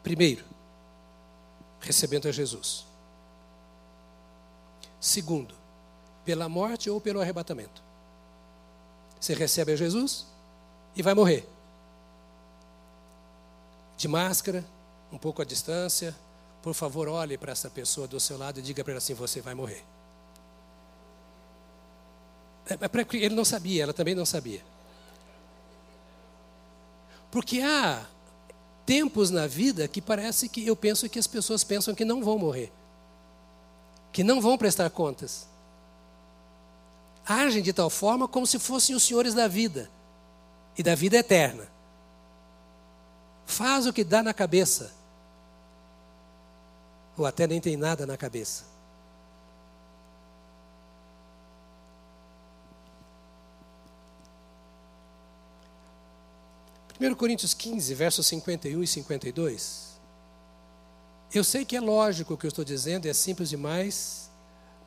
[0.04, 0.46] Primeiro,
[1.82, 2.86] recebendo a Jesus.
[5.02, 5.56] Segundo,
[6.24, 7.82] pela morte ou pelo arrebatamento.
[9.20, 10.28] Você recebe a Jesus
[10.96, 11.50] e vai morrer.
[13.98, 14.64] De máscara,
[15.12, 16.16] um pouco à distância.
[16.62, 19.42] Por favor, olhe para essa pessoa do seu lado e diga para ela assim: você
[19.42, 19.84] vai morrer.
[22.70, 24.62] É, é ele não sabia, ela também não sabia.
[27.32, 28.06] Porque há
[28.86, 32.38] tempos na vida que parece que eu penso que as pessoas pensam que não vão
[32.38, 32.72] morrer,
[34.12, 35.48] que não vão prestar contas.
[37.26, 39.90] Agem de tal forma como se fossem os senhores da vida
[40.78, 41.68] e da vida eterna.
[43.46, 44.92] Faz o que dá na cabeça,
[47.20, 48.64] ou até nem tem nada na cabeça.
[57.00, 60.00] 1 Coríntios 15, versos 51 e 52.
[61.34, 64.30] Eu sei que é lógico o que eu estou dizendo, é simples demais,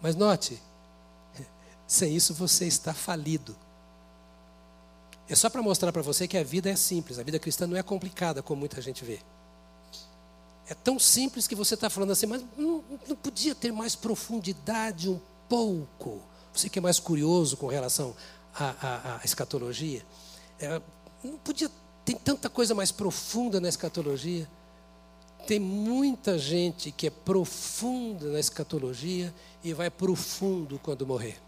[0.01, 0.61] mas note,
[1.87, 3.57] sem isso você está falido.
[5.26, 7.76] É só para mostrar para você que a vida é simples, a vida cristã não
[7.76, 9.20] é complicada como muita gente vê.
[10.69, 15.09] É tão simples que você está falando assim, mas não, não podia ter mais profundidade
[15.09, 16.23] um pouco.
[16.53, 18.15] Você que é mais curioso com relação
[18.55, 20.05] à, à, à escatologia,
[20.61, 20.81] é,
[21.25, 21.71] não podia
[22.05, 24.49] tem tanta coisa mais profunda na escatologia.
[25.47, 29.33] Tem muita gente que é profunda na escatologia
[29.63, 31.39] e vai profundo quando morrer.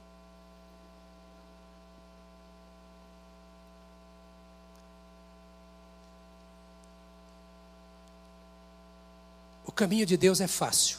[9.74, 10.98] Caminho de Deus é fácil.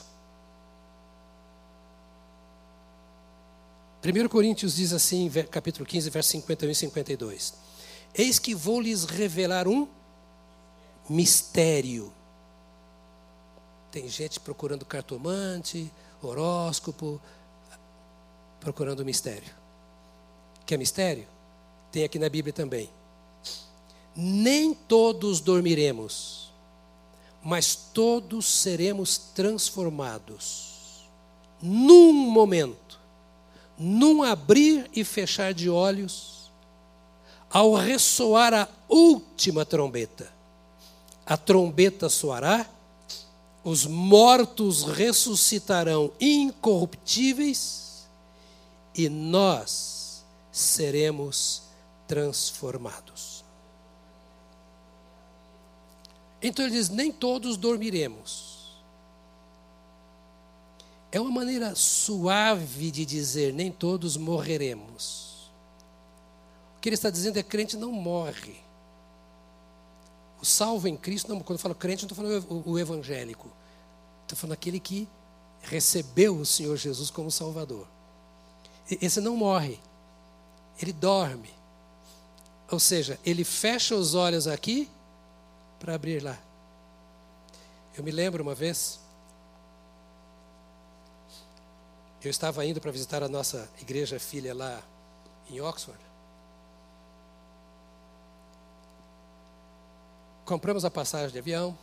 [4.03, 7.53] 1 Coríntios diz assim, capítulo 15, versos 51 e 52.
[8.13, 9.87] Eis que vou lhes revelar um
[11.09, 12.13] mistério.
[13.91, 17.19] Tem gente procurando cartomante, horóscopo,
[18.59, 19.53] procurando mistério.
[20.65, 21.27] Quer mistério?
[21.91, 22.89] Tem aqui na Bíblia também.
[24.15, 26.44] Nem todos dormiremos,
[27.45, 31.05] mas todos seremos transformados.
[31.61, 32.99] Num momento,
[33.77, 36.51] num abrir e fechar de olhos,
[37.47, 40.33] ao ressoar a última trombeta.
[41.23, 42.67] A trombeta soará,
[43.63, 48.07] os mortos ressuscitarão incorruptíveis
[48.95, 51.61] e nós seremos
[52.07, 53.34] transformados.
[56.47, 58.55] Então ele diz: nem todos dormiremos.
[61.11, 65.25] É uma maneira suave de dizer: nem todos morreremos
[66.85, 68.55] que ele está dizendo é crente não morre.
[70.39, 73.49] O salvo em Cristo, não, quando eu falo crente, não estou falando o, o evangélico.
[74.21, 75.07] Estou falando aquele que
[75.63, 77.87] recebeu o Senhor Jesus como Salvador.
[79.01, 79.79] Esse não morre,
[80.79, 81.49] ele dorme.
[82.69, 84.87] Ou seja, ele fecha os olhos aqui
[85.79, 86.37] para abrir lá.
[87.97, 88.99] Eu me lembro uma vez,
[92.23, 94.81] eu estava indo para visitar a nossa igreja filha lá
[95.49, 96.05] em Oxford.
[100.45, 101.75] compramos a passagem de avião.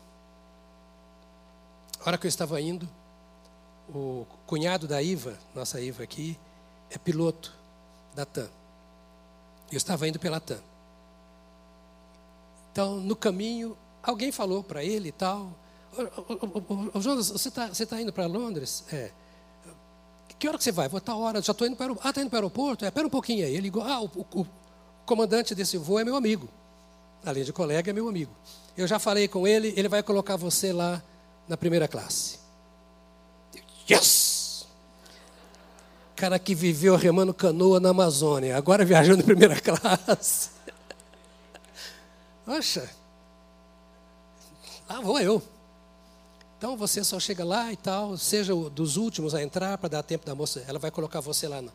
[2.00, 2.88] A hora que eu estava indo,
[3.88, 6.38] o cunhado da Iva, nossa Iva aqui,
[6.88, 7.52] é piloto
[8.14, 8.48] da TAM.
[9.70, 10.60] Eu estava indo pela TAM.
[12.72, 15.52] Então, no caminho, alguém falou para ele e tal.
[16.94, 18.82] Ô, Jonas, você está tá indo para Londres?
[18.90, 19.10] É.
[20.38, 20.88] Que hora que você vai?
[20.88, 21.98] Vou estar hora, já estou indo para o.
[22.02, 22.84] Ah, está indo para o aeroporto?
[22.84, 23.52] É, espera um pouquinho aí.
[23.52, 24.46] Ele ligou, ah, o, o, o
[25.04, 26.48] comandante desse voo é meu amigo.
[27.24, 28.32] Além de colega, é meu amigo.
[28.76, 31.02] Eu já falei com ele, ele vai colocar você lá
[31.46, 32.38] na primeira classe.
[33.88, 34.66] Yes!
[36.16, 40.51] Cara que viveu remando canoa na Amazônia, agora viajando em primeira classe.
[42.44, 42.90] Poxa,
[44.88, 45.42] lá vou eu.
[46.58, 50.24] Então você só chega lá e tal, seja dos últimos a entrar para dar tempo
[50.24, 50.64] da moça.
[50.68, 51.72] Ela vai colocar você lá na,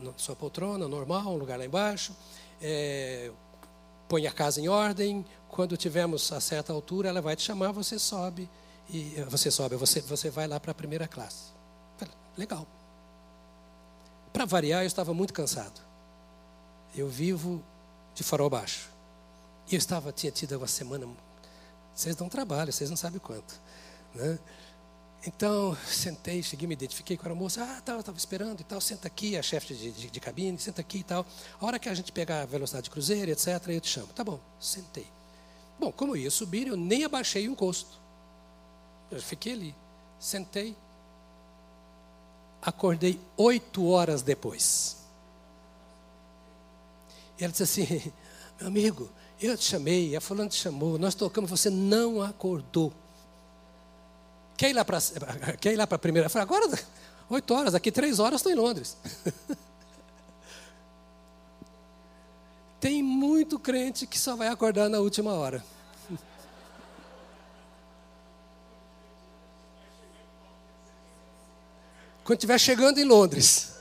[0.00, 2.12] na sua poltrona, normal, um lugar lá embaixo.
[2.62, 3.32] É,
[4.08, 5.24] põe a casa em ordem.
[5.48, 8.48] Quando tivermos a certa altura, ela vai te chamar, você sobe.
[8.88, 11.52] E eh, você sobe, você, você vai lá para a primeira classe.
[12.36, 12.66] Legal.
[14.32, 15.80] Para variar, eu estava muito cansado.
[16.94, 17.62] Eu vivo
[18.14, 18.93] de farol baixo.
[19.70, 21.06] E eu estava, tinha tido uma semana.
[21.94, 23.60] Vocês dão trabalho, vocês não sabem quanto.
[24.14, 24.38] Né?
[25.26, 27.64] Então, sentei, cheguei, me identifiquei com a moça.
[27.64, 28.80] Ah, estava tá, esperando e tal.
[28.80, 31.24] Senta aqui, a chefe de, de, de, cabine, senta aqui e tal.
[31.58, 34.08] A hora que a gente pegar a velocidade de cruzeiro, etc., eu te chamo.
[34.08, 35.06] Tá bom, sentei.
[35.78, 37.98] Bom, como eu ia subir, eu nem abaixei o encosto.
[39.10, 39.74] Eu fiquei ali,
[40.20, 40.76] sentei.
[42.60, 44.98] Acordei oito horas depois.
[47.38, 48.12] E ela disse assim:
[48.58, 52.92] Meu amigo, eu te chamei, a fulano te chamou, nós tocamos, você não acordou.
[54.56, 54.98] Quer ir lá para
[55.96, 56.26] a primeira?
[56.26, 56.78] Eu falei, agora,
[57.28, 58.96] oito horas, daqui três horas estou em Londres.
[62.80, 65.64] Tem muito crente que só vai acordar na última hora.
[72.22, 73.74] Quando estiver chegando em Londres.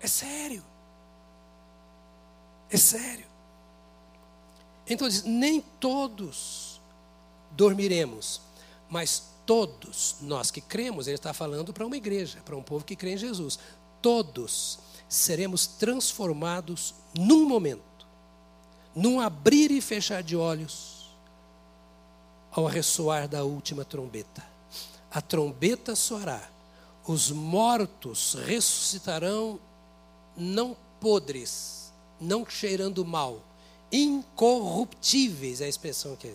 [0.00, 0.64] É sério.
[2.72, 3.26] É sério.
[4.88, 6.80] Então diz: nem todos
[7.50, 8.40] dormiremos,
[8.88, 12.96] mas todos nós que cremos, ele está falando para uma igreja, para um povo que
[12.96, 13.58] crê em Jesus,
[14.00, 18.06] todos seremos transformados num momento,
[18.94, 21.10] num abrir e fechar de olhos,
[22.50, 24.42] ao ressoar da última trombeta.
[25.10, 26.48] A trombeta soará,
[27.06, 29.60] os mortos ressuscitarão
[30.34, 31.81] não podres
[32.22, 33.40] não cheirando mal,
[33.90, 36.34] incorruptíveis é a expressão que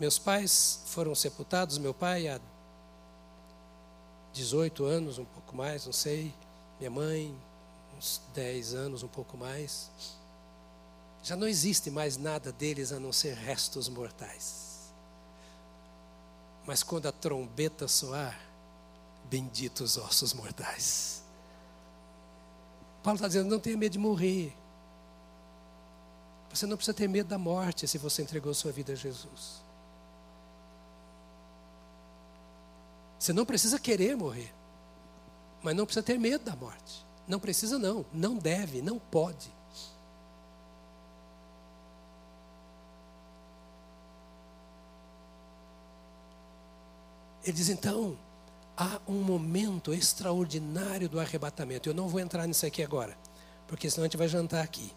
[0.00, 2.40] meus pais foram sepultados, meu pai há
[4.32, 6.32] 18 anos, um pouco mais, não sei,
[6.78, 7.36] minha mãe
[7.98, 9.90] uns 10 anos, um pouco mais.
[11.24, 14.92] Já não existe mais nada deles a não ser restos mortais.
[16.64, 18.38] Mas quando a trombeta soar,
[19.24, 21.22] benditos ossos mortais.
[23.02, 24.54] Paulo está dizendo: não tenha medo de morrer.
[26.50, 29.62] Você não precisa ter medo da morte se você entregou sua vida a Jesus.
[33.18, 34.52] Você não precisa querer morrer,
[35.62, 37.06] mas não precisa ter medo da morte.
[37.26, 38.06] Não precisa, não.
[38.12, 39.52] Não deve, não pode.
[47.42, 48.16] Ele diz então:
[48.78, 51.88] há um momento extraordinário do arrebatamento.
[51.88, 53.18] Eu não vou entrar nisso aqui agora,
[53.66, 54.92] porque senão a gente vai jantar aqui.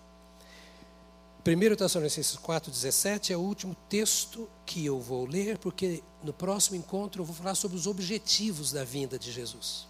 [1.43, 7.23] 1 Tessalonicenses 4,17 é o último texto que eu vou ler, porque no próximo encontro
[7.23, 9.87] eu vou falar sobre os objetivos da vinda de Jesus.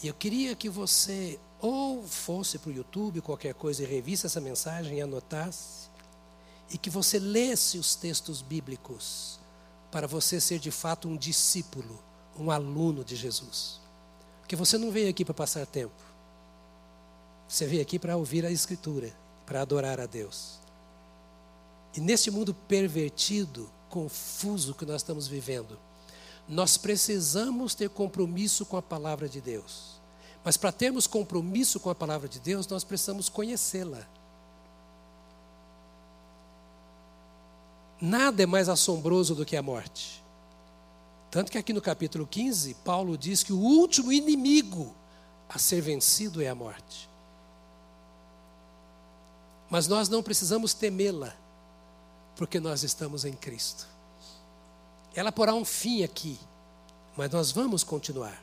[0.00, 4.40] E eu queria que você ou fosse para o YouTube, qualquer coisa, e revisse essa
[4.40, 5.88] mensagem e anotasse,
[6.70, 9.41] e que você lesse os textos bíblicos
[9.92, 12.02] para você ser de fato um discípulo,
[12.36, 13.78] um aluno de Jesus.
[14.40, 15.92] Porque você não veio aqui para passar tempo.
[17.46, 19.14] Você veio aqui para ouvir a Escritura,
[19.44, 20.58] para adorar a Deus.
[21.94, 25.78] E nesse mundo pervertido, confuso que nós estamos vivendo,
[26.48, 30.00] nós precisamos ter compromisso com a palavra de Deus.
[30.42, 34.08] Mas para termos compromisso com a palavra de Deus, nós precisamos conhecê-la.
[38.04, 40.20] Nada é mais assombroso do que a morte.
[41.30, 44.92] Tanto que aqui no capítulo 15, Paulo diz que o último inimigo
[45.48, 47.08] a ser vencido é a morte.
[49.70, 51.32] Mas nós não precisamos temê-la,
[52.34, 53.86] porque nós estamos em Cristo.
[55.14, 56.36] Ela porá um fim aqui,
[57.16, 58.42] mas nós vamos continuar.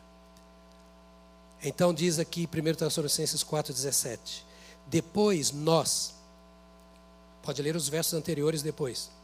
[1.62, 4.42] Então diz aqui 1 Tessalonicenses 4,17:
[4.88, 6.14] Depois nós,
[7.44, 9.19] pode ler os versos anteriores depois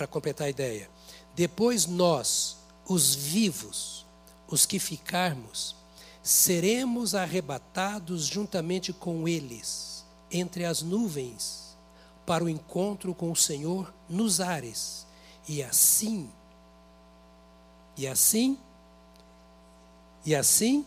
[0.00, 0.88] para completar a ideia.
[1.34, 2.56] Depois nós,
[2.88, 4.06] os vivos,
[4.48, 5.76] os que ficarmos,
[6.22, 11.76] seremos arrebatados juntamente com eles entre as nuvens
[12.24, 15.06] para o encontro com o Senhor nos ares.
[15.46, 16.30] E assim,
[17.94, 18.58] e assim,
[20.24, 20.86] e assim,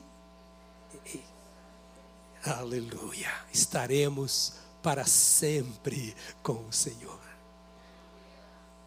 [2.43, 7.32] aleluia, estaremos para sempre com o Senhor.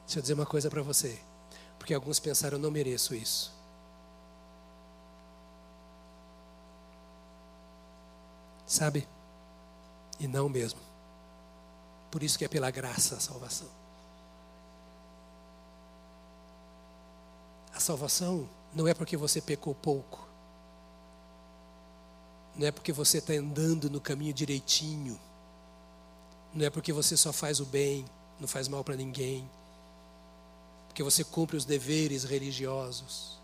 [0.07, 1.21] Deixa eu dizer uma coisa para você,
[1.79, 3.53] porque alguns pensaram, eu não mereço isso.
[8.65, 9.07] Sabe?
[10.19, 10.81] E não mesmo.
[12.11, 13.69] Por isso que é pela graça a salvação.
[17.75, 20.27] A salvação não é porque você pecou pouco.
[22.55, 25.21] Não é porque você está andando no caminho direitinho.
[26.55, 28.07] Não é porque você só faz o bem,
[28.41, 29.49] não faz mal para ninguém.
[30.97, 33.39] Porque você cumpre os deveres religiosos.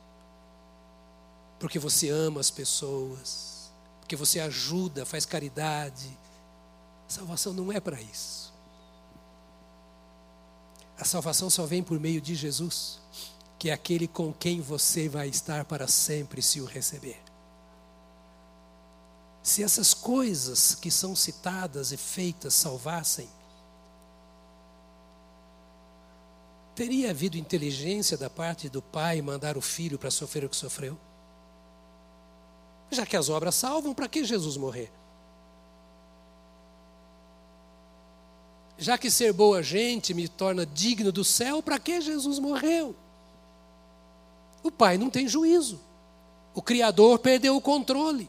[1.61, 3.53] Porque você ama as pessoas
[4.13, 6.07] porque você ajuda, faz caridade.
[7.09, 8.53] Salvação não é para isso.
[10.99, 12.99] A salvação só vem por meio de Jesus,
[13.59, 17.23] que é aquele com quem você vai estar para sempre se o receber.
[19.43, 23.31] Se essas coisas que são citadas e feitas salvassem,
[26.83, 30.99] teria havido inteligência da parte do pai mandar o filho para sofrer o que sofreu?
[32.91, 34.91] Já que as obras salvam, para que Jesus morrer?
[38.77, 42.97] Já que ser boa gente me torna digno do céu, para que Jesus morreu?
[44.61, 45.81] O Pai não tem juízo.
[46.53, 48.29] O Criador perdeu o controle.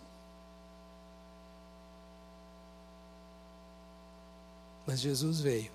[4.86, 5.73] Mas Jesus veio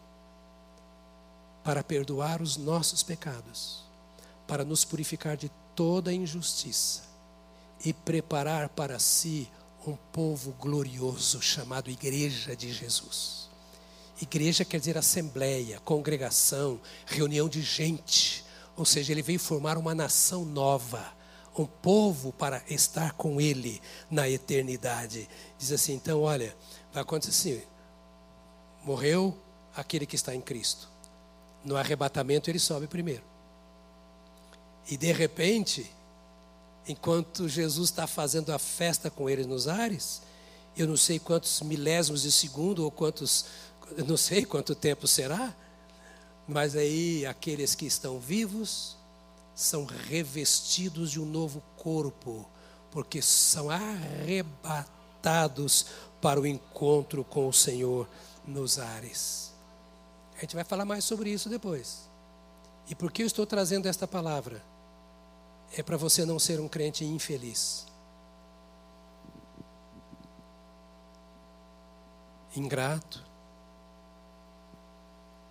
[1.68, 3.84] para perdoar os nossos pecados,
[4.46, 7.02] para nos purificar de toda injustiça
[7.84, 9.46] e preparar para si
[9.86, 13.50] um povo glorioso chamado Igreja de Jesus.
[14.18, 18.42] Igreja quer dizer assembleia, congregação, reunião de gente.
[18.74, 21.06] Ou seja, ele veio formar uma nação nova,
[21.54, 23.78] um povo para estar com ele
[24.10, 25.28] na eternidade.
[25.58, 26.56] Diz assim: então, olha,
[26.94, 27.62] vai acontecer assim:
[28.86, 29.36] morreu
[29.76, 30.96] aquele que está em Cristo.
[31.68, 33.22] No arrebatamento ele sobe primeiro.
[34.90, 35.92] E de repente,
[36.88, 40.22] enquanto Jesus está fazendo a festa com eles nos ares,
[40.74, 43.44] eu não sei quantos milésimos de segundo ou quantos,
[44.06, 45.54] não sei quanto tempo será,
[46.46, 48.96] mas aí aqueles que estão vivos
[49.54, 52.48] são revestidos de um novo corpo,
[52.90, 55.84] porque são arrebatados
[56.18, 58.08] para o encontro com o Senhor
[58.46, 59.47] nos ares.
[60.38, 62.08] A gente vai falar mais sobre isso depois.
[62.88, 64.62] E por que eu estou trazendo esta palavra?
[65.76, 67.86] é para você não ser um crente infeliz.
[72.54, 73.24] Ingrato.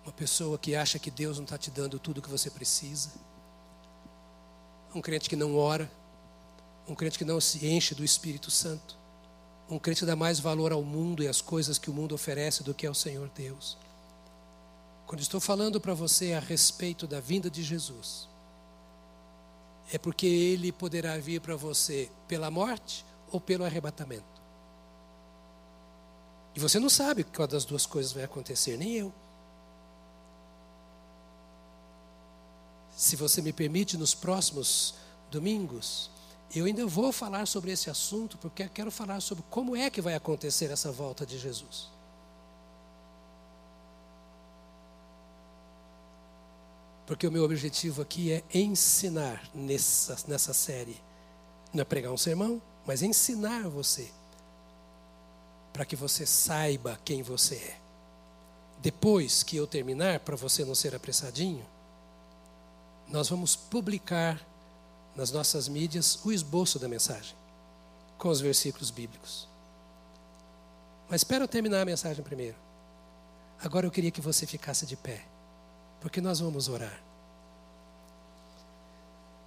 [0.04, 3.10] Uma pessoa que acha que Deus não está te dando tudo o que você precisa.
[4.94, 5.90] Um crente que não ora.
[6.88, 8.96] Um crente que não se enche do Espírito Santo.
[9.70, 12.62] Um crente que dá mais valor ao mundo e às coisas que o mundo oferece
[12.62, 13.76] do que ao Senhor Deus.
[15.08, 18.28] Quando estou falando para você a respeito da vinda de Jesus,
[19.90, 24.22] é porque ele poderá vir para você pela morte ou pelo arrebatamento.
[26.54, 29.10] E você não sabe qual das duas coisas vai acontecer, nem eu.
[32.94, 34.94] Se você me permite, nos próximos
[35.30, 36.10] domingos,
[36.54, 40.02] eu ainda vou falar sobre esse assunto, porque eu quero falar sobre como é que
[40.02, 41.97] vai acontecer essa volta de Jesus.
[47.08, 51.00] Porque o meu objetivo aqui é ensinar nessa, nessa série.
[51.72, 54.10] Não é pregar um sermão, mas ensinar você.
[55.72, 57.78] Para que você saiba quem você é.
[58.82, 61.64] Depois que eu terminar, para você não ser apressadinho,
[63.08, 64.38] nós vamos publicar
[65.16, 67.34] nas nossas mídias o esboço da mensagem,
[68.18, 69.48] com os versículos bíblicos.
[71.08, 72.56] Mas espera eu terminar a mensagem primeiro.
[73.64, 75.24] Agora eu queria que você ficasse de pé
[76.00, 77.00] porque nós vamos orar.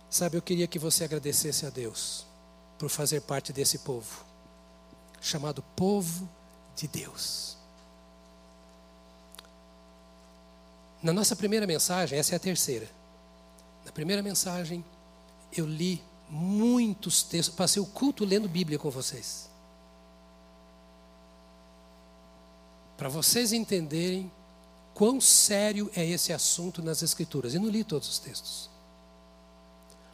[0.09, 2.25] Sabe, eu queria que você agradecesse a Deus
[2.77, 4.25] por fazer parte desse povo,
[5.21, 6.27] chamado povo
[6.75, 7.55] de Deus.
[11.01, 12.89] Na nossa primeira mensagem, essa é a terceira.
[13.85, 14.83] Na primeira mensagem,
[15.55, 19.49] eu li muitos textos, passei o culto lendo Bíblia com vocês.
[22.97, 24.31] Para vocês entenderem
[24.93, 27.53] quão sério é esse assunto nas Escrituras.
[27.53, 28.69] E não li todos os textos.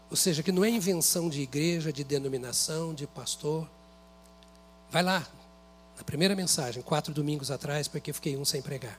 [0.09, 3.67] Ou seja, que não é invenção de igreja, de denominação, de pastor.
[4.89, 5.27] Vai lá,
[5.97, 8.97] na primeira mensagem, quatro domingos atrás, porque fiquei um sem pregar.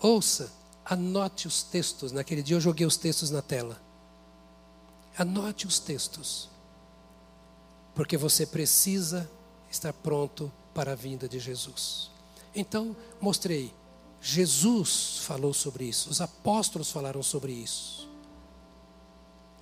[0.00, 0.52] Ouça,
[0.84, 2.12] anote os textos.
[2.12, 3.80] Naquele dia eu joguei os textos na tela.
[5.18, 6.48] Anote os textos.
[7.94, 9.28] Porque você precisa
[9.70, 12.10] estar pronto para a vinda de Jesus.
[12.54, 13.72] Então, mostrei.
[14.20, 18.08] Jesus falou sobre isso, os apóstolos falaram sobre isso.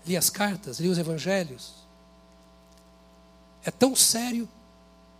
[0.04, 1.74] Li as cartas, li os evangelhos.
[3.64, 4.48] É tão sério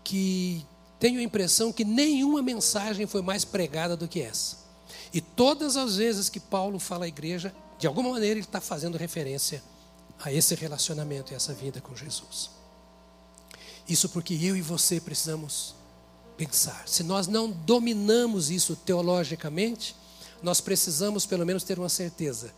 [0.03, 0.67] que
[0.99, 4.57] tenho a impressão que nenhuma mensagem foi mais pregada do que essa.
[5.13, 8.99] E todas as vezes que Paulo fala à igreja, de alguma maneira ele está fazendo
[8.99, 9.63] referência
[10.19, 12.51] a esse relacionamento e essa vida com Jesus.
[13.89, 15.75] Isso porque eu e você precisamos
[16.39, 16.85] pensar.
[16.87, 19.95] Se nós não dominamos isso teologicamente,
[20.41, 22.55] nós precisamos pelo menos ter uma certeza.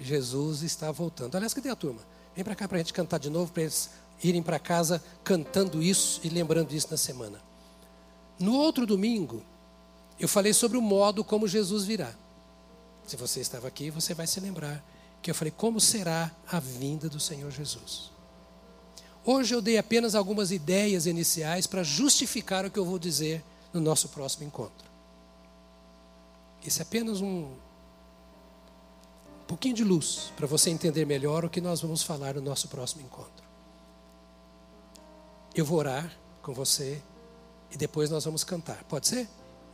[0.00, 1.36] Jesus está voltando.
[1.36, 2.00] Aliás, cadê a turma?
[2.34, 3.90] Vem para cá para a gente cantar de novo, para eles
[4.22, 7.40] irem para casa cantando isso e lembrando isso na semana.
[8.38, 9.42] No outro domingo,
[10.18, 12.12] eu falei sobre o modo como Jesus virá.
[13.06, 14.82] Se você estava aqui, você vai se lembrar
[15.20, 18.13] que eu falei como será a vinda do Senhor Jesus.
[19.26, 23.80] Hoje eu dei apenas algumas ideias iniciais para justificar o que eu vou dizer no
[23.80, 24.86] nosso próximo encontro.
[26.62, 27.56] Isso é apenas um, um
[29.46, 33.02] pouquinho de luz para você entender melhor o que nós vamos falar no nosso próximo
[33.02, 33.44] encontro.
[35.54, 37.00] Eu vou orar com você
[37.70, 38.84] e depois nós vamos cantar.
[38.84, 39.26] Pode ser?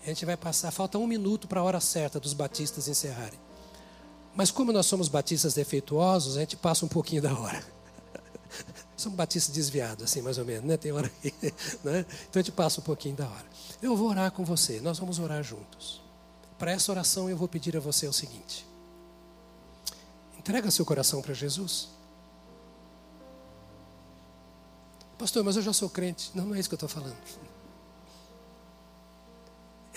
[0.05, 3.39] A gente vai passar, falta um minuto para a hora certa dos batistas encerrarem.
[4.35, 7.65] Mas como nós somos batistas defeituosos, a gente passa um pouquinho da hora.
[9.01, 10.77] Somos batistas desviados, assim, mais ou menos, né?
[10.77, 11.33] Tem hora que,
[11.83, 12.05] né?
[12.29, 13.47] Então a gente passa um pouquinho da hora.
[13.81, 16.03] Eu vou orar com você, nós vamos orar juntos.
[16.59, 18.67] Para essa oração eu vou pedir a você o seguinte:
[20.39, 21.89] entrega seu coração para Jesus.
[25.17, 26.31] Pastor, mas eu já sou crente.
[26.35, 27.17] Não, não é isso que eu estou falando.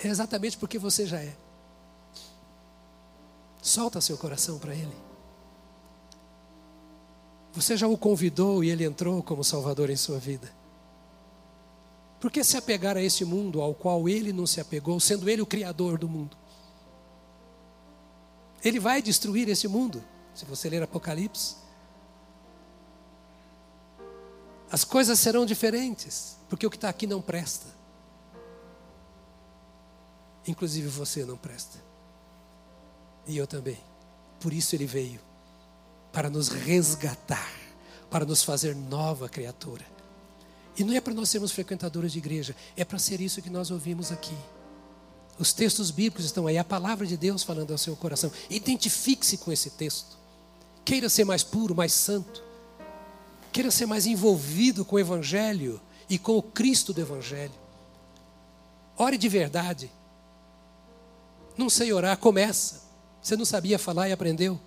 [0.02, 1.36] É exatamente porque você já é.
[3.60, 5.03] Solta seu coração para Ele.
[7.54, 10.52] Você já o convidou e ele entrou como Salvador em sua vida?
[12.18, 15.40] Por que se apegar a esse mundo ao qual ele não se apegou, sendo ele
[15.40, 16.36] o Criador do mundo?
[18.64, 20.02] Ele vai destruir esse mundo,
[20.34, 21.56] se você ler Apocalipse.
[24.72, 27.68] As coisas serão diferentes, porque o que está aqui não presta.
[30.48, 31.78] Inclusive você não presta.
[33.28, 33.78] E eu também.
[34.40, 35.20] Por isso ele veio
[36.14, 37.52] para nos resgatar,
[38.08, 39.84] para nos fazer nova criatura.
[40.78, 43.72] E não é para nós sermos frequentadores de igreja, é para ser isso que nós
[43.72, 44.36] ouvimos aqui.
[45.36, 48.30] Os textos bíblicos estão aí, a palavra de Deus falando ao seu coração.
[48.48, 50.16] Identifique-se com esse texto.
[50.84, 52.44] Queira ser mais puro, mais santo.
[53.52, 57.54] Queira ser mais envolvido com o Evangelho e com o Cristo do Evangelho.
[58.96, 59.90] Ore de verdade.
[61.58, 62.84] Não sei orar, começa.
[63.20, 64.60] Você não sabia falar e aprendeu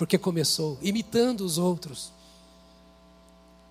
[0.00, 2.10] porque começou, imitando os outros.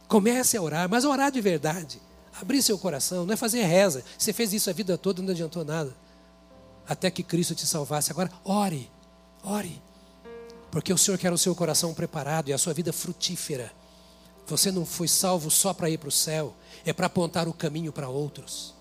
[0.08, 2.00] Comece a orar, mas orar de verdade.
[2.40, 4.04] Abrir seu coração, não é fazer reza.
[4.16, 5.92] Você fez isso a vida toda, não adiantou nada.
[6.88, 8.12] Até que Cristo te salvasse.
[8.12, 8.92] Agora, ore,
[9.44, 9.82] ore.
[10.70, 13.72] Porque o Senhor quer o seu coração preparado e a sua vida frutífera.
[14.46, 16.54] Você não foi salvo só para ir para o céu,
[16.86, 18.76] é para apontar o caminho para outros.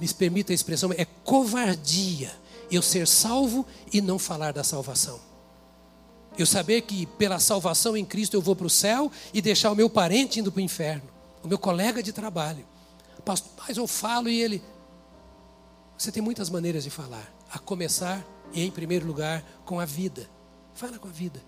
[0.00, 2.32] Me permita a expressão, é covardia
[2.70, 5.31] eu ser salvo e não falar da salvação.
[6.36, 9.76] Eu saber que pela salvação em Cristo eu vou para o céu e deixar o
[9.76, 11.08] meu parente indo para o inferno,
[11.42, 12.66] o meu colega de trabalho.
[13.24, 14.62] Pastor, mas eu falo e ele.
[15.96, 20.28] Você tem muitas maneiras de falar, a começar, e em primeiro lugar, com a vida.
[20.74, 21.40] Fala com a vida.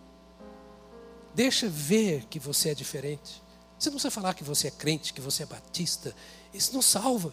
[1.35, 3.43] Deixa ver que você é diferente.
[3.79, 6.15] Você não precisa falar que você é crente, que você é batista.
[6.53, 7.33] Isso não salva.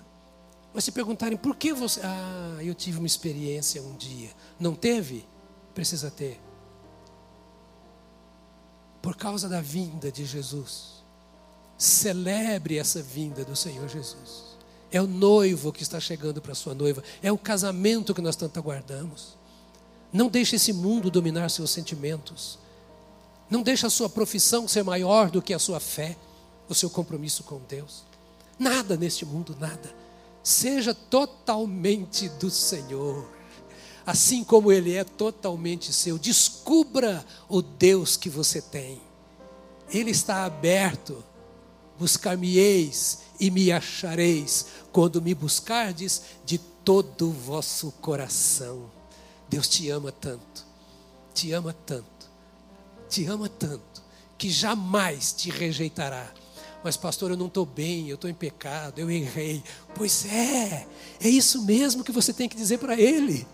[0.73, 2.01] Mas se perguntarem por que você.
[2.03, 4.31] Ah, eu tive uma experiência um dia.
[4.59, 5.27] Não teve?
[5.75, 6.39] Precisa ter
[9.01, 11.01] por causa da vinda de Jesus.
[11.77, 14.51] Celebre essa vinda do Senhor Jesus.
[14.91, 18.59] É o noivo que está chegando para sua noiva, é o casamento que nós tanto
[18.59, 19.37] aguardamos.
[20.11, 22.59] Não deixe esse mundo dominar seus sentimentos.
[23.49, 26.17] Não deixe a sua profissão ser maior do que a sua fé,
[26.67, 28.03] o seu compromisso com Deus.
[28.59, 29.93] Nada neste mundo, nada.
[30.43, 33.27] Seja totalmente do Senhor
[34.05, 36.17] assim como Ele é totalmente seu.
[36.17, 39.01] Descubra o Deus que você tem.
[39.89, 41.23] Ele está aberto.
[41.99, 48.89] Buscar-me-eis e me achareis quando me buscardes de todo o vosso coração.
[49.49, 50.65] Deus te ama tanto,
[51.33, 52.29] te ama tanto,
[53.09, 54.01] te ama tanto,
[54.37, 56.31] que jamais te rejeitará,
[56.83, 59.63] Mas, pastor, eu não estou bem, eu estou em pecado, eu errei.
[59.93, 60.87] Pois é,
[61.19, 63.45] é isso mesmo que você tem que dizer para ele.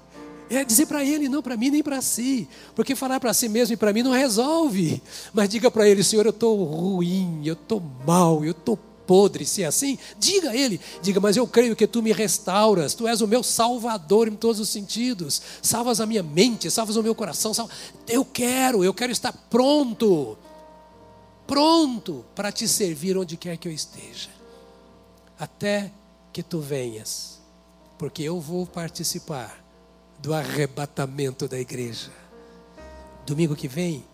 [0.49, 2.47] É dizer para ele, não para mim nem para si.
[2.73, 5.01] Porque falar para si mesmo e para mim não resolve.
[5.33, 9.45] Mas diga para ele, Senhor, eu estou ruim, eu estou mal, eu estou podre.
[9.45, 13.07] Se é assim, diga a ele, diga, mas eu creio que tu me restauras, tu
[13.07, 15.41] és o meu salvador em todos os sentidos.
[15.61, 17.53] Salvas a minha mente, salvas o meu coração.
[17.53, 17.71] Salva...
[18.07, 20.37] Eu quero, eu quero estar pronto.
[21.45, 24.29] Pronto para te servir onde quer que eu esteja.
[25.39, 25.91] Até
[26.31, 27.39] que tu venhas.
[27.97, 29.66] Porque eu vou participar
[30.19, 32.11] do arrebatamento da igreja.
[33.25, 34.05] Domingo que vem,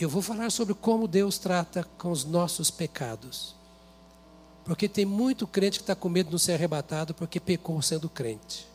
[0.00, 3.54] eu vou falar sobre como Deus trata com os nossos pecados.
[4.64, 8.08] Porque tem muito crente que está com medo de não ser arrebatado porque pecou sendo
[8.08, 8.68] crente.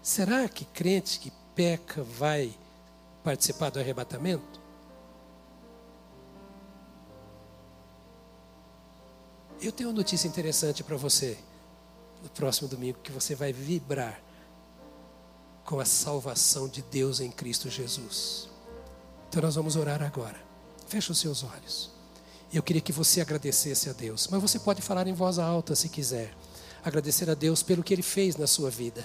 [0.00, 2.54] Será que crente que peca vai
[3.24, 4.60] participar do arrebatamento?
[9.60, 11.36] Eu tenho uma notícia interessante para você
[12.22, 14.20] no próximo domingo que você vai vibrar
[15.66, 18.48] com a salvação de Deus em Cristo Jesus.
[19.28, 20.40] Então nós vamos orar agora.
[20.86, 21.90] Feche os seus olhos.
[22.52, 25.88] Eu queria que você agradecesse a Deus, mas você pode falar em voz alta se
[25.88, 26.32] quiser.
[26.84, 29.04] Agradecer a Deus pelo que Ele fez na sua vida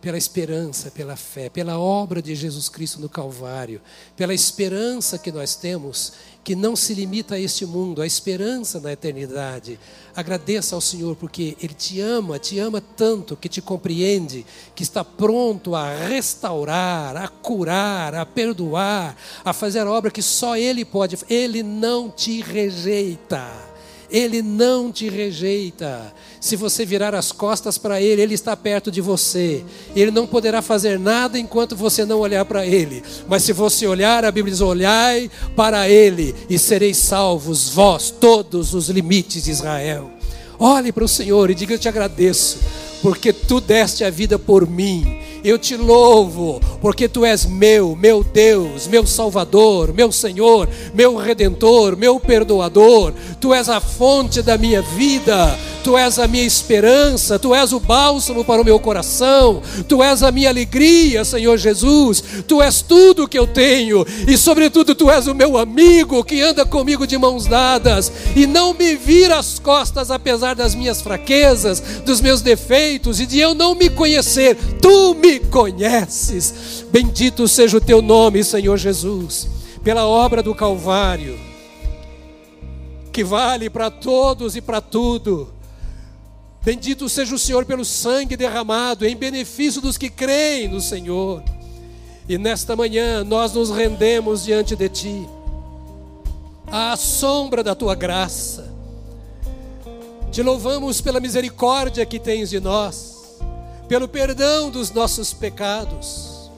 [0.00, 3.80] pela esperança, pela fé, pela obra de Jesus Cristo no Calvário,
[4.16, 6.12] pela esperança que nós temos,
[6.44, 9.80] que não se limita a este mundo, a esperança na eternidade.
[10.14, 15.02] Agradeça ao Senhor porque Ele te ama, te ama tanto, que te compreende, que está
[15.04, 21.18] pronto a restaurar, a curar, a perdoar, a fazer a obra que só Ele pode.
[21.28, 23.75] Ele não te rejeita.
[24.10, 26.12] Ele não te rejeita.
[26.40, 29.64] Se você virar as costas para Ele, Ele está perto de você.
[29.94, 33.02] Ele não poderá fazer nada enquanto você não olhar para Ele.
[33.28, 38.74] Mas se você olhar, a Bíblia diz: olhai para Ele e sereis salvos, vós, todos
[38.74, 40.10] os limites de Israel.
[40.58, 42.58] Olhe para o Senhor e diga: Eu te agradeço,
[43.02, 48.24] porque tu deste a vida por mim eu te louvo, porque tu és meu, meu
[48.24, 53.14] Deus, meu Salvador, meu Senhor, meu Redentor, meu Perdoador.
[53.40, 57.78] Tu és a fonte da minha vida, tu és a minha esperança, tu és o
[57.78, 62.24] bálsamo para o meu coração, tu és a minha alegria, Senhor Jesus.
[62.48, 66.66] Tu és tudo que eu tenho e, sobretudo, tu és o meu amigo que anda
[66.66, 72.20] comigo de mãos dadas e não me vira as costas apesar das minhas fraquezas, dos
[72.20, 74.56] meus defeitos e de eu não me conhecer.
[74.80, 76.84] Tu me conheces.
[76.90, 79.48] Bendito seja o teu nome, Senhor Jesus,
[79.82, 81.38] pela obra do Calvário,
[83.12, 85.52] que vale para todos e para tudo.
[86.64, 91.42] Bendito seja o Senhor pelo sangue derramado em benefício dos que creem no Senhor.
[92.28, 95.28] E nesta manhã nós nos rendemos diante de Ti,
[96.66, 98.65] à sombra da Tua graça.
[100.36, 103.38] Te louvamos pela misericórdia que tens de nós
[103.88, 106.50] pelo perdão dos nossos pecados,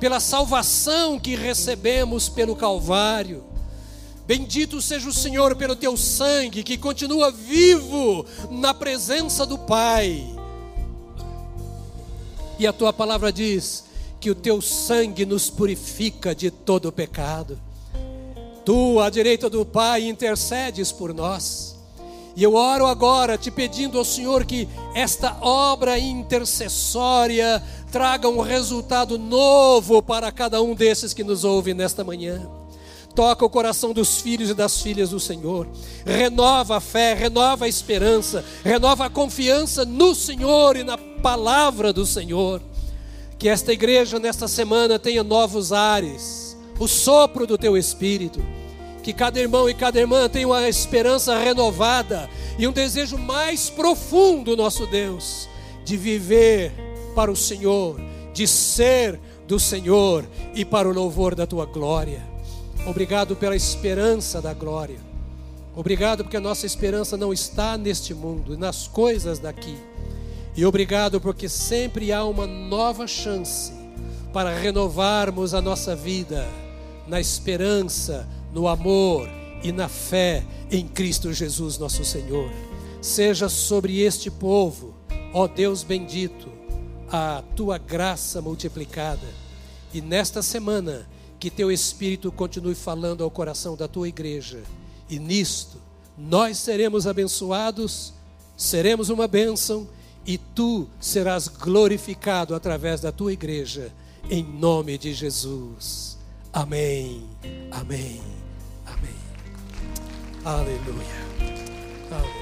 [0.00, 3.44] pela salvação que recebemos pelo Calvário.
[4.26, 10.26] Bendito seja o Senhor pelo teu sangue que continua vivo na presença do Pai.
[12.58, 13.84] E a tua palavra diz
[14.18, 17.60] que o teu sangue nos purifica de todo pecado.
[18.64, 21.77] Tu, à direita do Pai, intercedes por nós.
[22.38, 27.60] E eu oro agora te pedindo ao Senhor que esta obra intercessória
[27.90, 32.48] traga um resultado novo para cada um desses que nos ouve nesta manhã.
[33.12, 35.66] Toca o coração dos filhos e das filhas do Senhor.
[36.06, 42.06] Renova a fé, renova a esperança, renova a confiança no Senhor e na palavra do
[42.06, 42.62] Senhor.
[43.36, 48.40] Que esta igreja nesta semana tenha novos ares, o sopro do teu espírito
[49.08, 52.28] que cada irmão e cada irmã tenha uma esperança renovada
[52.58, 55.48] e um desejo mais profundo, nosso Deus,
[55.82, 56.70] de viver
[57.14, 57.98] para o Senhor,
[58.34, 62.22] de ser do Senhor e para o louvor da tua glória.
[62.86, 65.00] Obrigado pela esperança da glória.
[65.74, 69.78] Obrigado porque a nossa esperança não está neste mundo, nas coisas daqui.
[70.54, 73.72] E obrigado porque sempre há uma nova chance
[74.34, 76.46] para renovarmos a nossa vida
[77.06, 79.28] na esperança no amor
[79.62, 82.50] e na fé em Cristo Jesus, nosso Senhor.
[83.00, 84.94] Seja sobre este povo,
[85.32, 86.48] ó Deus bendito,
[87.10, 89.26] a tua graça multiplicada.
[89.92, 94.62] E nesta semana, que teu Espírito continue falando ao coração da tua igreja.
[95.08, 95.78] E nisto,
[96.16, 98.12] nós seremos abençoados,
[98.56, 99.88] seremos uma bênção
[100.26, 103.92] e tu serás glorificado através da tua igreja,
[104.28, 106.18] em nome de Jesus.
[106.52, 107.24] Amém.
[107.70, 108.37] Amém.
[110.44, 111.18] Aleluia.
[112.10, 112.37] Aleluia.